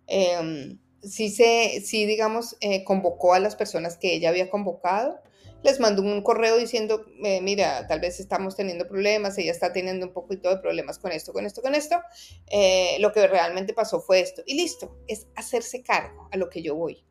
Em, 0.07 0.79
sí, 1.01 1.29
se, 1.29 1.81
sí, 1.81 2.05
digamos, 2.05 2.55
eh, 2.61 2.83
convocó 2.83 3.33
a 3.33 3.39
las 3.39 3.55
personas 3.55 3.97
que 3.97 4.13
ella 4.13 4.29
había 4.29 4.49
convocado 4.49 5.19
les 5.63 5.79
mandó 5.79 6.01
un 6.01 6.21
correo 6.21 6.57
diciendo, 6.57 7.05
eh, 7.23 7.41
mira, 7.41 7.87
tal 7.87 7.99
vez 7.99 8.19
estamos 8.19 8.55
teniendo 8.55 8.87
problemas, 8.87 9.37
ella 9.37 9.51
está 9.51 9.73
teniendo 9.73 10.05
un 10.05 10.13
poquito 10.13 10.49
de 10.49 10.57
problemas 10.57 10.99
con 10.99 11.11
esto, 11.11 11.33
con 11.33 11.45
esto, 11.45 11.61
con 11.61 11.75
esto. 11.75 11.99
Eh, 12.47 12.97
lo 12.99 13.11
que 13.11 13.27
realmente 13.27 13.73
pasó 13.73 13.99
fue 13.99 14.21
esto. 14.21 14.41
Y 14.45 14.55
listo, 14.55 14.97
es 15.07 15.27
hacerse 15.35 15.83
cargo 15.83 16.29
a 16.31 16.37
lo 16.37 16.49
que 16.49 16.61
yo 16.61 16.75
voy. 16.75 17.05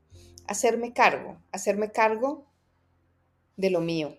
Hacerme 0.46 0.94
cargo, 0.94 1.42
hacerme 1.52 1.92
cargo 1.92 2.46
de 3.56 3.70
lo 3.70 3.80
mío. 3.80 4.16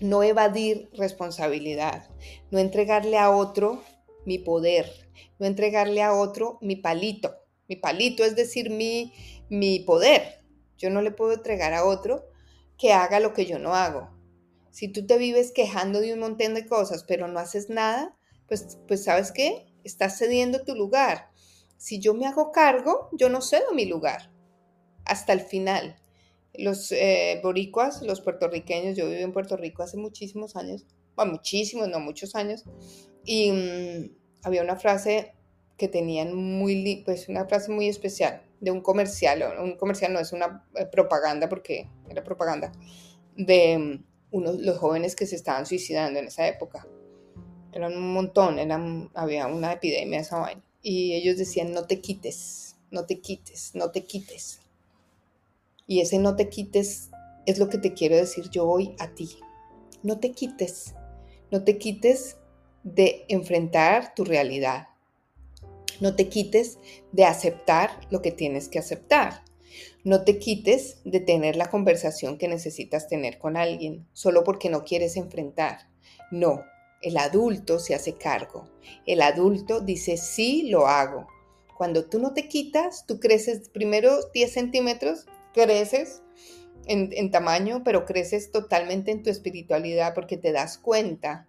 No 0.00 0.22
evadir 0.22 0.90
responsabilidad, 0.94 2.08
no 2.50 2.58
entregarle 2.58 3.18
a 3.18 3.30
otro 3.30 3.82
mi 4.24 4.38
poder, 4.38 4.90
no 5.38 5.46
entregarle 5.46 6.02
a 6.02 6.12
otro 6.12 6.58
mi 6.60 6.76
palito. 6.76 7.34
Mi 7.68 7.76
palito 7.76 8.24
es 8.24 8.34
decir, 8.34 8.70
mi, 8.70 9.12
mi 9.48 9.80
poder. 9.80 10.42
Yo 10.76 10.90
no 10.90 11.02
le 11.02 11.10
puedo 11.10 11.32
entregar 11.32 11.74
a 11.74 11.84
otro 11.84 12.24
que 12.78 12.92
haga 12.92 13.20
lo 13.20 13.34
que 13.34 13.44
yo 13.44 13.58
no 13.58 13.74
hago. 13.74 14.08
Si 14.70 14.88
tú 14.88 15.04
te 15.06 15.18
vives 15.18 15.52
quejando 15.52 16.00
de 16.00 16.14
un 16.14 16.20
montón 16.20 16.54
de 16.54 16.66
cosas, 16.66 17.04
pero 17.04 17.26
no 17.26 17.40
haces 17.40 17.68
nada, 17.68 18.16
pues, 18.46 18.78
pues 18.86 19.04
sabes 19.04 19.32
qué, 19.32 19.66
estás 19.84 20.16
cediendo 20.18 20.64
tu 20.64 20.74
lugar. 20.74 21.30
Si 21.76 21.98
yo 21.98 22.14
me 22.14 22.26
hago 22.26 22.52
cargo, 22.52 23.08
yo 23.12 23.28
no 23.28 23.42
cedo 23.42 23.74
mi 23.74 23.86
lugar 23.86 24.30
hasta 25.04 25.32
el 25.32 25.40
final. 25.40 25.96
Los 26.54 26.92
eh, 26.92 27.40
boricuas, 27.42 28.02
los 28.02 28.20
puertorriqueños, 28.20 28.96
yo 28.96 29.08
viví 29.08 29.22
en 29.22 29.32
Puerto 29.32 29.56
Rico 29.56 29.82
hace 29.82 29.96
muchísimos 29.96 30.56
años, 30.56 30.86
bueno, 31.16 31.32
muchísimos, 31.32 31.88
no 31.88 32.00
muchos 32.00 32.34
años, 32.34 32.64
y 33.24 33.50
mm, 33.50 34.16
había 34.42 34.62
una 34.62 34.76
frase 34.76 35.34
que 35.76 35.88
tenían 35.88 36.34
muy, 36.34 37.02
pues 37.04 37.28
una 37.28 37.46
frase 37.46 37.70
muy 37.72 37.88
especial 37.88 38.47
de 38.60 38.70
un 38.70 38.80
comercial, 38.80 39.44
un 39.60 39.76
comercial 39.76 40.12
no 40.12 40.18
es 40.18 40.32
una 40.32 40.66
eh, 40.74 40.86
propaganda 40.86 41.48
porque 41.48 41.88
era 42.08 42.24
propaganda, 42.24 42.72
de 43.36 43.78
mm, 43.78 44.04
unos, 44.32 44.58
los 44.58 44.78
jóvenes 44.78 45.14
que 45.14 45.26
se 45.26 45.36
estaban 45.36 45.66
suicidando 45.66 46.18
en 46.18 46.26
esa 46.26 46.46
época. 46.48 46.86
Eran 47.72 47.96
un 47.96 48.12
montón, 48.12 48.58
eran, 48.58 49.10
había 49.14 49.46
una 49.46 49.72
epidemia 49.72 50.20
esa 50.20 50.38
vaina. 50.38 50.62
Y 50.82 51.14
ellos 51.14 51.36
decían, 51.36 51.72
no 51.72 51.86
te 51.86 52.00
quites, 52.00 52.76
no 52.90 53.04
te 53.04 53.20
quites, 53.20 53.72
no 53.74 53.90
te 53.90 54.04
quites. 54.04 54.60
Y 55.86 56.00
ese 56.00 56.18
no 56.18 56.36
te 56.36 56.48
quites 56.48 57.10
es 57.46 57.58
lo 57.58 57.68
que 57.68 57.78
te 57.78 57.94
quiero 57.94 58.16
decir 58.16 58.50
yo 58.50 58.66
hoy 58.68 58.94
a 58.98 59.14
ti. 59.14 59.38
No 60.02 60.20
te 60.20 60.32
quites, 60.32 60.94
no 61.50 61.64
te 61.64 61.78
quites 61.78 62.36
de 62.82 63.24
enfrentar 63.28 64.14
tu 64.14 64.24
realidad. 64.24 64.87
No 66.00 66.14
te 66.14 66.28
quites 66.28 66.78
de 67.12 67.24
aceptar 67.24 67.90
lo 68.10 68.22
que 68.22 68.30
tienes 68.30 68.68
que 68.68 68.78
aceptar. 68.78 69.44
No 70.04 70.24
te 70.24 70.38
quites 70.38 70.98
de 71.04 71.20
tener 71.20 71.56
la 71.56 71.70
conversación 71.70 72.38
que 72.38 72.48
necesitas 72.48 73.08
tener 73.08 73.38
con 73.38 73.56
alguien 73.56 74.06
solo 74.12 74.44
porque 74.44 74.70
no 74.70 74.84
quieres 74.84 75.16
enfrentar. 75.16 75.90
No, 76.30 76.62
el 77.02 77.16
adulto 77.16 77.78
se 77.78 77.94
hace 77.94 78.14
cargo. 78.14 78.68
El 79.06 79.22
adulto 79.22 79.80
dice, 79.80 80.16
sí, 80.16 80.68
lo 80.70 80.86
hago. 80.86 81.26
Cuando 81.76 82.06
tú 82.06 82.18
no 82.18 82.32
te 82.32 82.48
quitas, 82.48 83.06
tú 83.06 83.20
creces 83.20 83.68
primero 83.68 84.18
10 84.32 84.52
centímetros, 84.52 85.26
creces 85.52 86.22
en, 86.86 87.10
en, 87.12 87.30
tamaño, 87.30 87.82
pero 87.84 88.04
creces 88.04 88.50
totalmente 88.50 89.10
en 89.10 89.22
tu 89.22 89.30
espiritualidad 89.30 90.14
porque 90.14 90.36
te 90.36 90.52
das 90.52 90.78
cuenta 90.78 91.46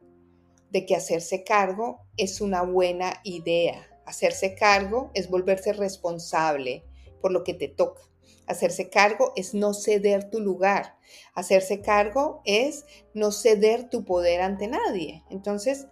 de 0.70 0.86
que 0.86 0.96
hacerse 0.96 1.44
cargo 1.44 2.02
es 2.18 2.42
una 2.42 2.62
buena 2.62 3.22
idea. 3.24 3.89
Hacerse 4.10 4.56
cargo 4.56 5.12
es 5.14 5.30
volverse 5.30 5.72
responsable 5.72 6.84
por 7.22 7.32
lo 7.32 7.44
que 7.44 7.54
te 7.54 7.68
toca. 7.68 8.02
Hacerse 8.48 8.90
cargo 8.90 9.34
es 9.36 9.54
no 9.54 9.76
ceder 9.76 10.32
tu 10.32 10.40
lugar. 10.40 10.98
Hacerse 11.36 11.82
cargo 11.82 12.42
es 12.44 12.86
no 13.14 13.32
ceder 13.32 13.88
tu 13.92 14.06
poder 14.06 14.42
ante 14.42 14.66
nadie. 14.66 15.24
Entonces, 15.30 15.86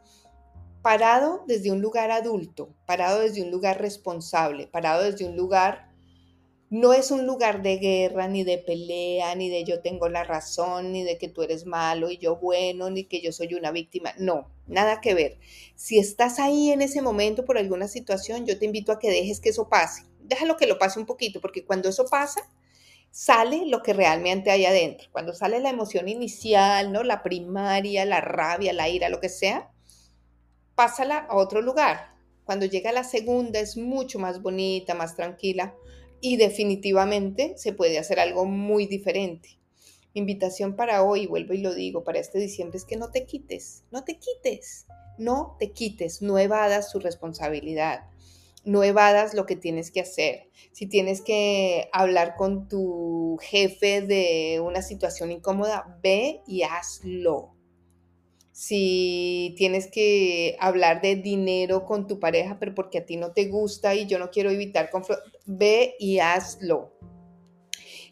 parado 0.81 1.43
desde 1.45 1.71
un 1.71 1.79
lugar 1.79 2.09
adulto, 2.09 2.73
parado 2.87 3.19
desde 3.19 3.43
un 3.43 3.51
lugar 3.51 3.79
responsable, 3.79 4.65
parado 4.65 5.03
desde 5.03 5.25
un 5.25 5.37
lugar, 5.37 5.91
no 6.71 6.93
es 6.93 7.11
un 7.11 7.27
lugar 7.27 7.61
de 7.61 7.77
guerra, 7.77 8.27
ni 8.27 8.43
de 8.43 8.57
pelea, 8.57 9.35
ni 9.35 9.51
de 9.51 9.63
yo 9.63 9.81
tengo 9.81 10.09
la 10.09 10.23
razón, 10.23 10.91
ni 10.91 11.03
de 11.03 11.19
que 11.19 11.27
tú 11.27 11.43
eres 11.43 11.67
malo 11.67 12.09
y 12.09 12.17
yo 12.17 12.37
bueno, 12.37 12.89
ni 12.89 13.03
que 13.03 13.21
yo 13.21 13.31
soy 13.31 13.53
una 13.53 13.69
víctima. 13.69 14.15
No, 14.17 14.49
nada 14.67 15.01
que 15.01 15.13
ver. 15.13 15.39
Si 15.75 15.99
estás 15.99 16.39
ahí 16.39 16.71
en 16.71 16.81
ese 16.81 17.01
momento 17.01 17.45
por 17.45 17.57
alguna 17.57 17.87
situación, 17.87 18.45
yo 18.45 18.57
te 18.57 18.65
invito 18.65 18.91
a 18.91 18.99
que 18.99 19.09
dejes 19.09 19.39
que 19.39 19.49
eso 19.49 19.69
pase. 19.69 20.03
Déjalo 20.21 20.57
que 20.57 20.67
lo 20.67 20.77
pase 20.77 20.99
un 20.99 21.05
poquito, 21.05 21.41
porque 21.41 21.65
cuando 21.65 21.89
eso 21.89 22.05
pasa, 22.05 22.41
sale 23.11 23.65
lo 23.65 23.81
que 23.81 23.93
realmente 23.93 24.51
hay 24.51 24.65
adentro. 24.65 25.07
Cuando 25.11 25.33
sale 25.33 25.59
la 25.59 25.69
emoción 25.69 26.07
inicial, 26.07 26.91
¿no? 26.91 27.03
La 27.03 27.23
primaria, 27.23 28.05
la 28.05 28.21
rabia, 28.21 28.73
la 28.73 28.89
ira, 28.89 29.09
lo 29.09 29.19
que 29.19 29.29
sea, 29.29 29.71
pásala 30.75 31.17
a 31.17 31.35
otro 31.35 31.61
lugar. 31.61 32.15
Cuando 32.43 32.65
llega 32.65 32.91
la 32.91 33.03
segunda 33.03 33.59
es 33.59 33.75
mucho 33.75 34.19
más 34.19 34.41
bonita, 34.41 34.93
más 34.93 35.15
tranquila 35.15 35.75
y 36.21 36.37
definitivamente 36.37 37.53
se 37.57 37.73
puede 37.73 37.99
hacer 37.99 38.19
algo 38.19 38.45
muy 38.45 38.85
diferente. 38.85 39.59
Invitación 40.17 40.75
para 40.75 41.03
hoy, 41.03 41.27
vuelvo 41.27 41.53
y 41.53 41.59
lo 41.59 41.73
digo, 41.73 42.03
para 42.03 42.19
este 42.19 42.39
diciembre 42.39 42.77
es 42.77 42.85
que 42.85 42.97
no 42.97 43.11
te 43.11 43.25
quites, 43.25 43.83
no 43.91 44.03
te 44.03 44.17
quites, 44.17 44.87
no 45.17 45.55
te 45.59 45.71
quites, 45.71 46.21
no 46.21 46.39
evadas 46.39 46.89
su 46.89 46.99
responsabilidad, 46.99 48.05
no 48.65 48.83
evadas 48.83 49.33
lo 49.33 49.45
que 49.45 49.55
tienes 49.55 49.91
que 49.91 50.01
hacer. 50.01 50.49
Si 50.71 50.87
tienes 50.87 51.21
que 51.21 51.89
hablar 51.93 52.35
con 52.35 52.67
tu 52.67 53.37
jefe 53.41 54.01
de 54.01 54.59
una 54.59 54.81
situación 54.81 55.31
incómoda, 55.31 55.99
ve 56.01 56.41
y 56.47 56.63
hazlo 56.63 57.57
si 58.57 59.53
tienes 59.55 59.85
que 59.85 60.57
hablar 60.59 60.99
de 60.99 61.15
dinero 61.15 61.85
con 61.85 62.07
tu 62.07 62.19
pareja, 62.19 62.57
pero 62.59 62.73
porque 62.73 62.97
a 62.97 63.05
ti 63.05 63.15
no 63.15 63.31
te 63.31 63.45
gusta 63.45 63.93
y 63.93 64.07
yo 64.07 64.17
no 64.17 64.31
quiero 64.31 64.49
evitar 64.49 64.89
conflicto, 64.89 65.23
ve 65.45 65.93
y 65.99 66.17
hazlo. 66.17 66.91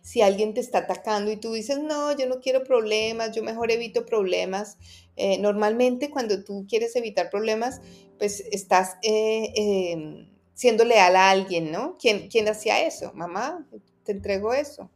Si 0.05 0.21
alguien 0.21 0.53
te 0.53 0.59
está 0.59 0.79
atacando 0.79 1.31
y 1.31 1.37
tú 1.37 1.51
dices, 1.51 1.79
no, 1.79 2.15
yo 2.15 2.27
no 2.27 2.39
quiero 2.39 2.63
problemas, 2.63 3.31
yo 3.31 3.41
mejor 3.41 3.71
evito 3.71 4.05
problemas. 4.05 4.77
Eh, 5.15 5.39
normalmente 5.39 6.11
cuando 6.11 6.43
tú 6.43 6.67
quieres 6.69 6.95
evitar 6.95 7.31
problemas, 7.31 7.81
pues 8.19 8.41
estás 8.51 8.97
eh, 9.01 9.51
em, 9.55 10.29
siendo 10.53 10.85
leal 10.85 11.15
a 11.15 11.31
alguien, 11.31 11.71
¿no? 11.71 11.97
¿Quién, 11.97 12.27
¿Quién 12.29 12.47
hacía 12.47 12.85
eso? 12.85 13.13
Mamá, 13.15 13.67
te 14.03 14.11
entrego 14.11 14.53
eso. 14.53 14.91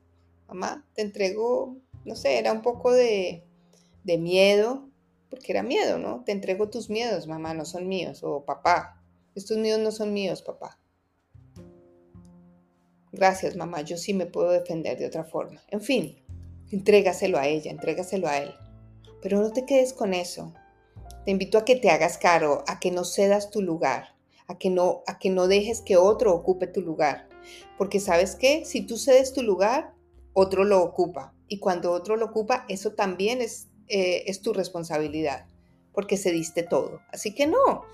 Mamá, 0.48 0.86
te 0.94 1.02
entrego, 1.02 1.76
no 2.06 2.16
sé, 2.16 2.38
era 2.38 2.54
un 2.54 2.62
poco 2.62 2.92
de, 2.92 3.44
de 4.04 4.18
miedo, 4.20 4.88
porque 5.32 5.54
era 5.54 5.64
miedo, 5.64 5.98
¿no? 5.98 6.24
Te 6.24 6.34
entrego 6.34 6.70
tus 6.70 6.88
miedos, 6.88 7.26
mamá, 7.26 7.56
no 7.56 7.66
son 7.66 7.88
míos, 7.88 8.22
o 8.24 8.46
papá, 8.46 9.02
estos 9.34 9.58
miedos 9.58 9.82
no 9.82 9.92
son 9.92 10.14
míos, 10.14 10.44
papá. 10.44 10.79
Gracias, 13.12 13.56
mamá, 13.56 13.82
yo 13.82 13.98
sí 13.98 14.14
me 14.14 14.26
puedo 14.26 14.52
defender 14.52 14.98
de 14.98 15.08
otra 15.08 15.24
forma. 15.24 15.62
En 15.70 15.82
fin, 15.82 16.24
entrégaselo 16.72 17.38
a 17.38 17.48
ella, 17.48 17.72
entrégaselo 17.72 18.28
a 18.28 18.38
él. 18.38 18.54
Pero 19.22 19.42
no 19.42 19.52
te 19.52 19.66
quedes 19.66 19.94
con 19.94 20.14
eso. 20.14 20.54
Te 21.26 21.32
invito 21.32 21.58
a 21.58 21.66
que 21.66 21.76
te 21.76 21.90
hagas 21.90 22.18
caro, 22.18 22.64
a 22.68 22.80
que 22.80 22.92
no 22.92 23.04
cedas 23.04 23.50
tu 23.52 23.62
lugar, 23.62 24.16
a 24.48 24.58
que 24.58 24.70
no, 24.70 25.04
a 25.08 25.20
que 25.20 25.30
no 25.30 25.48
dejes 25.48 25.82
que 25.82 25.98
otro 25.98 26.34
ocupe 26.34 26.68
tu 26.68 26.82
lugar. 26.82 27.28
Porque 27.78 28.00
sabes 28.00 28.36
qué, 28.36 28.64
si 28.66 28.82
tú 28.82 28.98
cedes 28.98 29.34
tu 29.34 29.44
lugar, 29.44 29.94
otro 30.34 30.64
lo 30.64 30.82
ocupa. 30.82 31.34
Y 31.48 31.60
cuando 31.60 31.92
otro 31.92 32.16
lo 32.16 32.28
ocupa, 32.28 32.66
eso 32.70 32.94
también 32.94 33.42
es 33.42 33.70
eh, 33.90 34.30
es 34.30 34.42
tu 34.44 34.54
responsabilidad, 34.54 35.48
porque 35.94 36.16
cediste 36.16 36.62
todo. 36.62 37.02
Así 37.12 37.34
que 37.34 37.48
no, 37.48 37.86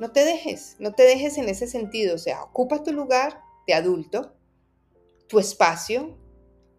no 0.00 0.10
te 0.10 0.24
dejes, 0.24 0.76
no 0.78 0.94
te 0.94 1.02
dejes 1.02 1.36
en 1.36 1.50
ese 1.50 1.66
sentido. 1.66 2.14
O 2.14 2.18
sea, 2.18 2.42
ocupa 2.42 2.82
tu 2.82 2.92
lugar 2.92 3.42
de 3.66 3.74
adulto, 3.74 4.32
tu 5.34 5.40
espacio, 5.40 6.16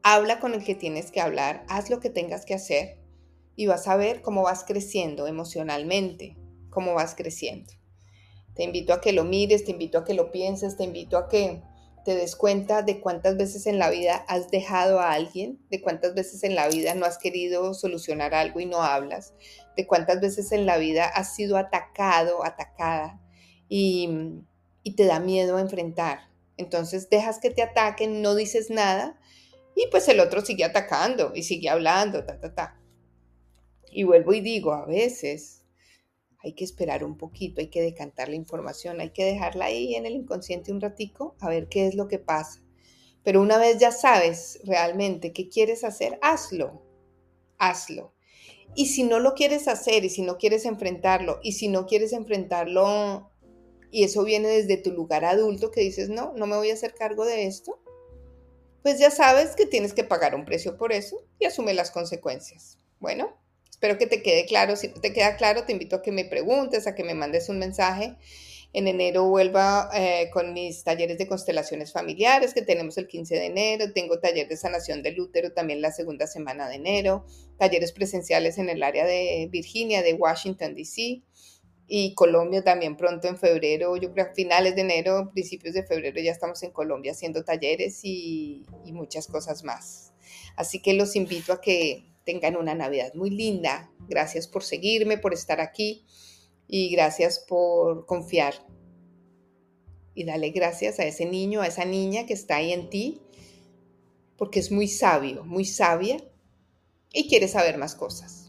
habla 0.02 0.39
con 0.39 0.54
el 0.54 0.63
que 0.63 0.76
tienes 0.76 1.12
que 1.12 1.20
hablar, 1.20 1.65
haz 1.68 1.89
lo 1.89 2.00
que 2.00 2.10
tengas 2.10 2.46
que 2.46 2.54
hacer 2.54 3.02
y 3.58 3.65
vas 3.65 3.86
a 3.89 3.98
ver 3.98 4.22
cómo 4.22 4.44
vas 4.44 4.63
creciendo 4.63 5.28
emocionalmente, 5.28 6.38
cómo 6.70 6.94
vas 6.94 7.15
creciendo. 7.15 7.74
Te 8.54 8.63
invito 8.63 8.94
a 8.94 9.02
que 9.02 9.12
lo 9.12 9.26
mires, 9.26 9.65
te 9.65 9.72
invito 9.72 9.98
a 9.98 10.06
que 10.06 10.13
lo 10.13 10.32
pienses, 10.32 10.78
te 10.78 10.86
invito 10.86 11.18
a 11.18 11.28
que 11.28 11.63
te 12.06 12.15
des 12.15 12.38
cuenta 12.38 12.82
de 12.82 13.02
cuántas 13.02 13.36
veces 13.36 13.68
en 13.68 13.78
la 13.78 13.89
vida 13.89 14.24
has 14.30 14.50
dejado 14.52 15.02
a 15.02 15.12
alguien, 15.12 15.60
de 15.70 15.82
cuántas 15.82 16.13
veces 16.13 16.41
en 16.44 16.56
la 16.56 16.70
vida 16.70 16.96
no 16.96 17.06
has 17.06 17.18
querido 17.18 17.74
solucionar 17.74 18.34
algo 18.34 18.62
y 18.62 18.65
no 18.68 18.84
hablas, 18.84 19.34
de 19.76 19.86
cuántas 19.86 20.22
veces 20.22 20.54
en 20.54 20.65
la 20.65 20.78
vida 20.78 21.04
has 21.04 21.36
sido 21.36 21.58
atacado, 21.58 22.46
atacada 22.46 23.20
y, 23.68 24.46
te 24.96 25.04
da 25.04 25.20
miedo 25.20 25.60
enfrentar. 25.60 26.35
Entonces 26.58 27.10
dejas 27.10 27.39
que 27.39 27.50
te 27.50 27.62
ataquen, 27.62 28.22
no 28.22 28.36
dices 28.36 28.70
nada 28.70 29.20
y 29.76 29.88
pues 29.91 30.08
el 30.08 30.22
otro 30.22 30.41
sigue 30.41 30.63
atacando 30.63 31.34
y 31.36 31.44
sigue 31.44 31.70
hablando, 31.70 32.24
ta, 32.26 32.39
ta, 32.39 32.56
ta. 32.56 32.82
Y 33.91 34.04
vuelvo 34.04 34.34
y 34.34 34.41
digo, 34.41 34.74
a 34.74 34.86
veces 34.86 35.65
hay 36.39 36.54
que 36.54 36.63
esperar 36.63 37.04
un 37.04 37.18
poquito, 37.18 37.60
hay 37.60 37.68
que 37.68 37.82
decantar 37.82 38.30
la 38.30 38.36
información, 38.36 39.02
hay 39.02 39.10
que 39.12 39.26
dejarla 39.26 39.65
ahí 39.65 39.96
en 39.96 40.06
el 40.06 40.13
inconsciente 40.13 40.72
un 40.72 40.80
ratico 40.80 41.36
a 41.39 41.50
ver 41.50 41.68
qué 41.68 41.88
es 41.88 41.96
lo 41.96 42.08
que 42.08 42.20
pasa. 42.20 42.62
Pero 43.24 43.41
una 43.41 43.58
vez 43.58 43.80
ya 43.80 43.91
sabes 43.91 44.60
realmente 44.63 45.34
qué 45.34 45.50
quieres 45.50 45.84
hacer, 45.84 46.20
hazlo, 46.22 46.84
hazlo. 47.58 48.13
Y 48.76 48.88
si 48.88 49.04
no 49.04 49.20
lo 49.20 49.34
quieres 49.34 49.68
hacer 49.68 50.06
y 50.06 50.10
si 50.10 50.22
no 50.22 50.38
quieres 50.38 50.65
enfrentarlo 50.65 51.39
y 51.41 51.54
si 51.54 51.68
no 51.68 51.86
quieres 51.86 52.13
enfrentarlo 52.13 53.32
y 53.96 54.04
eso 54.04 54.26
viene 54.26 54.50
desde 54.50 54.76
tu 54.76 54.92
lugar 54.92 55.24
adulto 55.24 55.72
que 55.72 55.80
dices, 55.80 56.10
no, 56.10 56.34
no 56.36 56.48
me 56.48 56.58
voy 56.58 56.70
a 56.70 56.74
hacer 56.74 56.94
cargo 56.94 57.24
de 57.24 57.46
esto, 57.46 57.82
pues 58.84 59.00
ya 59.00 59.10
sabes 59.10 59.56
que 59.56 59.66
tienes 59.66 59.94
que 59.94 60.04
pagar 60.04 60.36
un 60.36 60.44
precio 60.44 60.78
por 60.78 60.92
eso 60.92 61.24
y 61.40 61.46
asume 61.46 61.74
las 61.74 61.92
consecuencias. 61.92 62.78
Bueno, 63.00 63.38
Espero 63.76 63.98
que 63.98 64.08
te 64.08 64.24
quede 64.24 64.46
claro. 64.46 64.78
Si 64.78 64.88
no 64.88 65.02
te 65.02 65.12
queda 65.12 65.36
claro, 65.36 65.66
te 65.66 65.74
invito 65.74 65.98
a 65.98 66.02
que 66.02 66.14
me 66.14 66.24
preguntes, 66.24 66.88
a 66.88 66.96
que 66.96 67.04
me 67.04 67.14
mandes 67.14 67.50
un 67.50 67.60
mensaje. 67.60 68.16
En 68.72 68.88
enero 68.88 69.26
vuelva 69.26 69.90
eh, 69.94 70.30
con 70.32 70.54
mis 70.54 70.84
talleres 70.86 71.18
de 71.18 71.28
constelaciones 71.28 71.92
familiares 71.92 72.54
que 72.54 72.62
tenemos 72.62 72.98
el 72.98 73.08
15 73.08 73.36
de 73.36 73.46
enero. 73.46 73.92
Tengo 73.94 74.20
taller 74.20 74.48
de 74.48 74.56
sanación 74.56 75.04
del 75.04 75.20
útero 75.20 75.52
también 75.52 75.82
la 75.82 75.92
segunda 75.92 76.26
semana 76.26 76.70
de 76.70 76.76
enero. 76.76 77.26
Talleres 77.60 77.92
presenciales 77.92 78.58
en 78.58 78.70
el 78.70 78.82
área 78.82 79.06
de 79.06 79.50
Virginia, 79.52 80.02
de 80.02 80.14
Washington, 80.14 80.74
D.C. 80.74 81.22
Y 81.88 82.15
Colombia 82.15 82.63
también 82.63 82.98
pronto 82.98 83.28
en 83.28 83.38
febrero, 83.38 83.95
yo 83.98 84.12
creo 84.12 84.26
a 84.26 84.34
finales 84.34 84.76
de 84.76 84.82
enero, 84.82 85.30
principios 85.32 85.76
de 85.76 85.84
febrero 85.84 86.19
ya 86.19 86.32
estamos 86.32 86.63
en 86.63 86.71
Colombia 86.71 87.12
haciendo 87.12 87.43
talleres 87.43 88.00
y 88.04 88.65
muchas 88.86 89.28
cosas 89.28 89.63
más. 89.63 90.13
Así 90.56 90.82
que 90.82 90.93
los 90.93 91.15
invito 91.15 91.54
a 91.54 91.62
que 91.62 92.06
tengan 92.26 92.58
una 92.58 92.76
Navidad 92.76 93.13
muy 93.13 93.30
linda. 93.30 93.91
Gracias 94.10 94.48
por 94.48 94.63
seguirme, 94.63 95.17
por 95.17 95.34
estar 95.34 95.62
aquí 95.62 96.06
y 96.67 96.89
gracias 96.89 97.39
por 97.39 98.06
confiar. 98.06 98.56
Y 100.13 100.26
dale 100.26 100.50
gracias 100.50 101.00
a 101.00 101.06
ese 101.06 101.26
niño, 101.26 101.62
a 101.62 101.67
esa 101.67 101.86
niña 101.86 102.26
que 102.26 102.34
está 102.34 102.58
ahí 102.58 102.74
en 102.74 102.89
ti, 102.89 103.21
porque 104.38 104.60
es 104.60 104.71
muy 104.71 104.88
sabio, 104.88 105.43
muy 105.43 105.65
sabia 105.65 106.17
y 107.12 107.30
quiere 107.30 107.48
saber 107.48 107.78
más 107.78 107.95
cosas. 107.95 108.45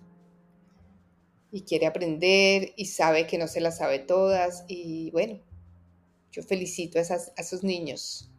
Y 1.57 1.63
quiere 1.63 1.87
aprender 1.87 2.75
y 2.77 2.85
sabe 2.85 3.27
que 3.27 3.39
no 3.39 3.49
se 3.49 3.63
las 3.63 3.79
sabe 3.79 3.99
todas. 3.99 4.67
Y 4.69 5.11
bueno, 5.13 5.41
yo 6.31 6.43
felicito 6.43 6.99
a, 6.99 7.03
esos 7.03 7.65
niños. 7.65 8.31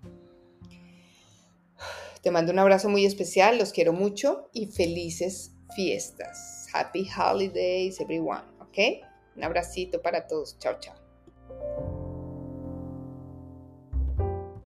Te 2.22 2.30
mando 2.30 2.52
un 2.52 2.60
abrazo 2.60 2.90
muy 2.90 3.08
especial, 3.08 3.58
los 3.58 3.72
quiero 3.72 3.92
mucho 3.92 4.52
y 4.54 4.68
felices 4.68 5.52
fiestas. 5.76 6.68
Happy 6.72 7.10
holidays, 7.10 8.00
everyone, 8.00 8.44
¿ok? 8.60 9.04
Un 9.36 9.44
abracito 9.44 10.00
para 10.00 10.28
todos. 10.28 10.60
Chao, 10.60 10.78
chao. 10.80 11.97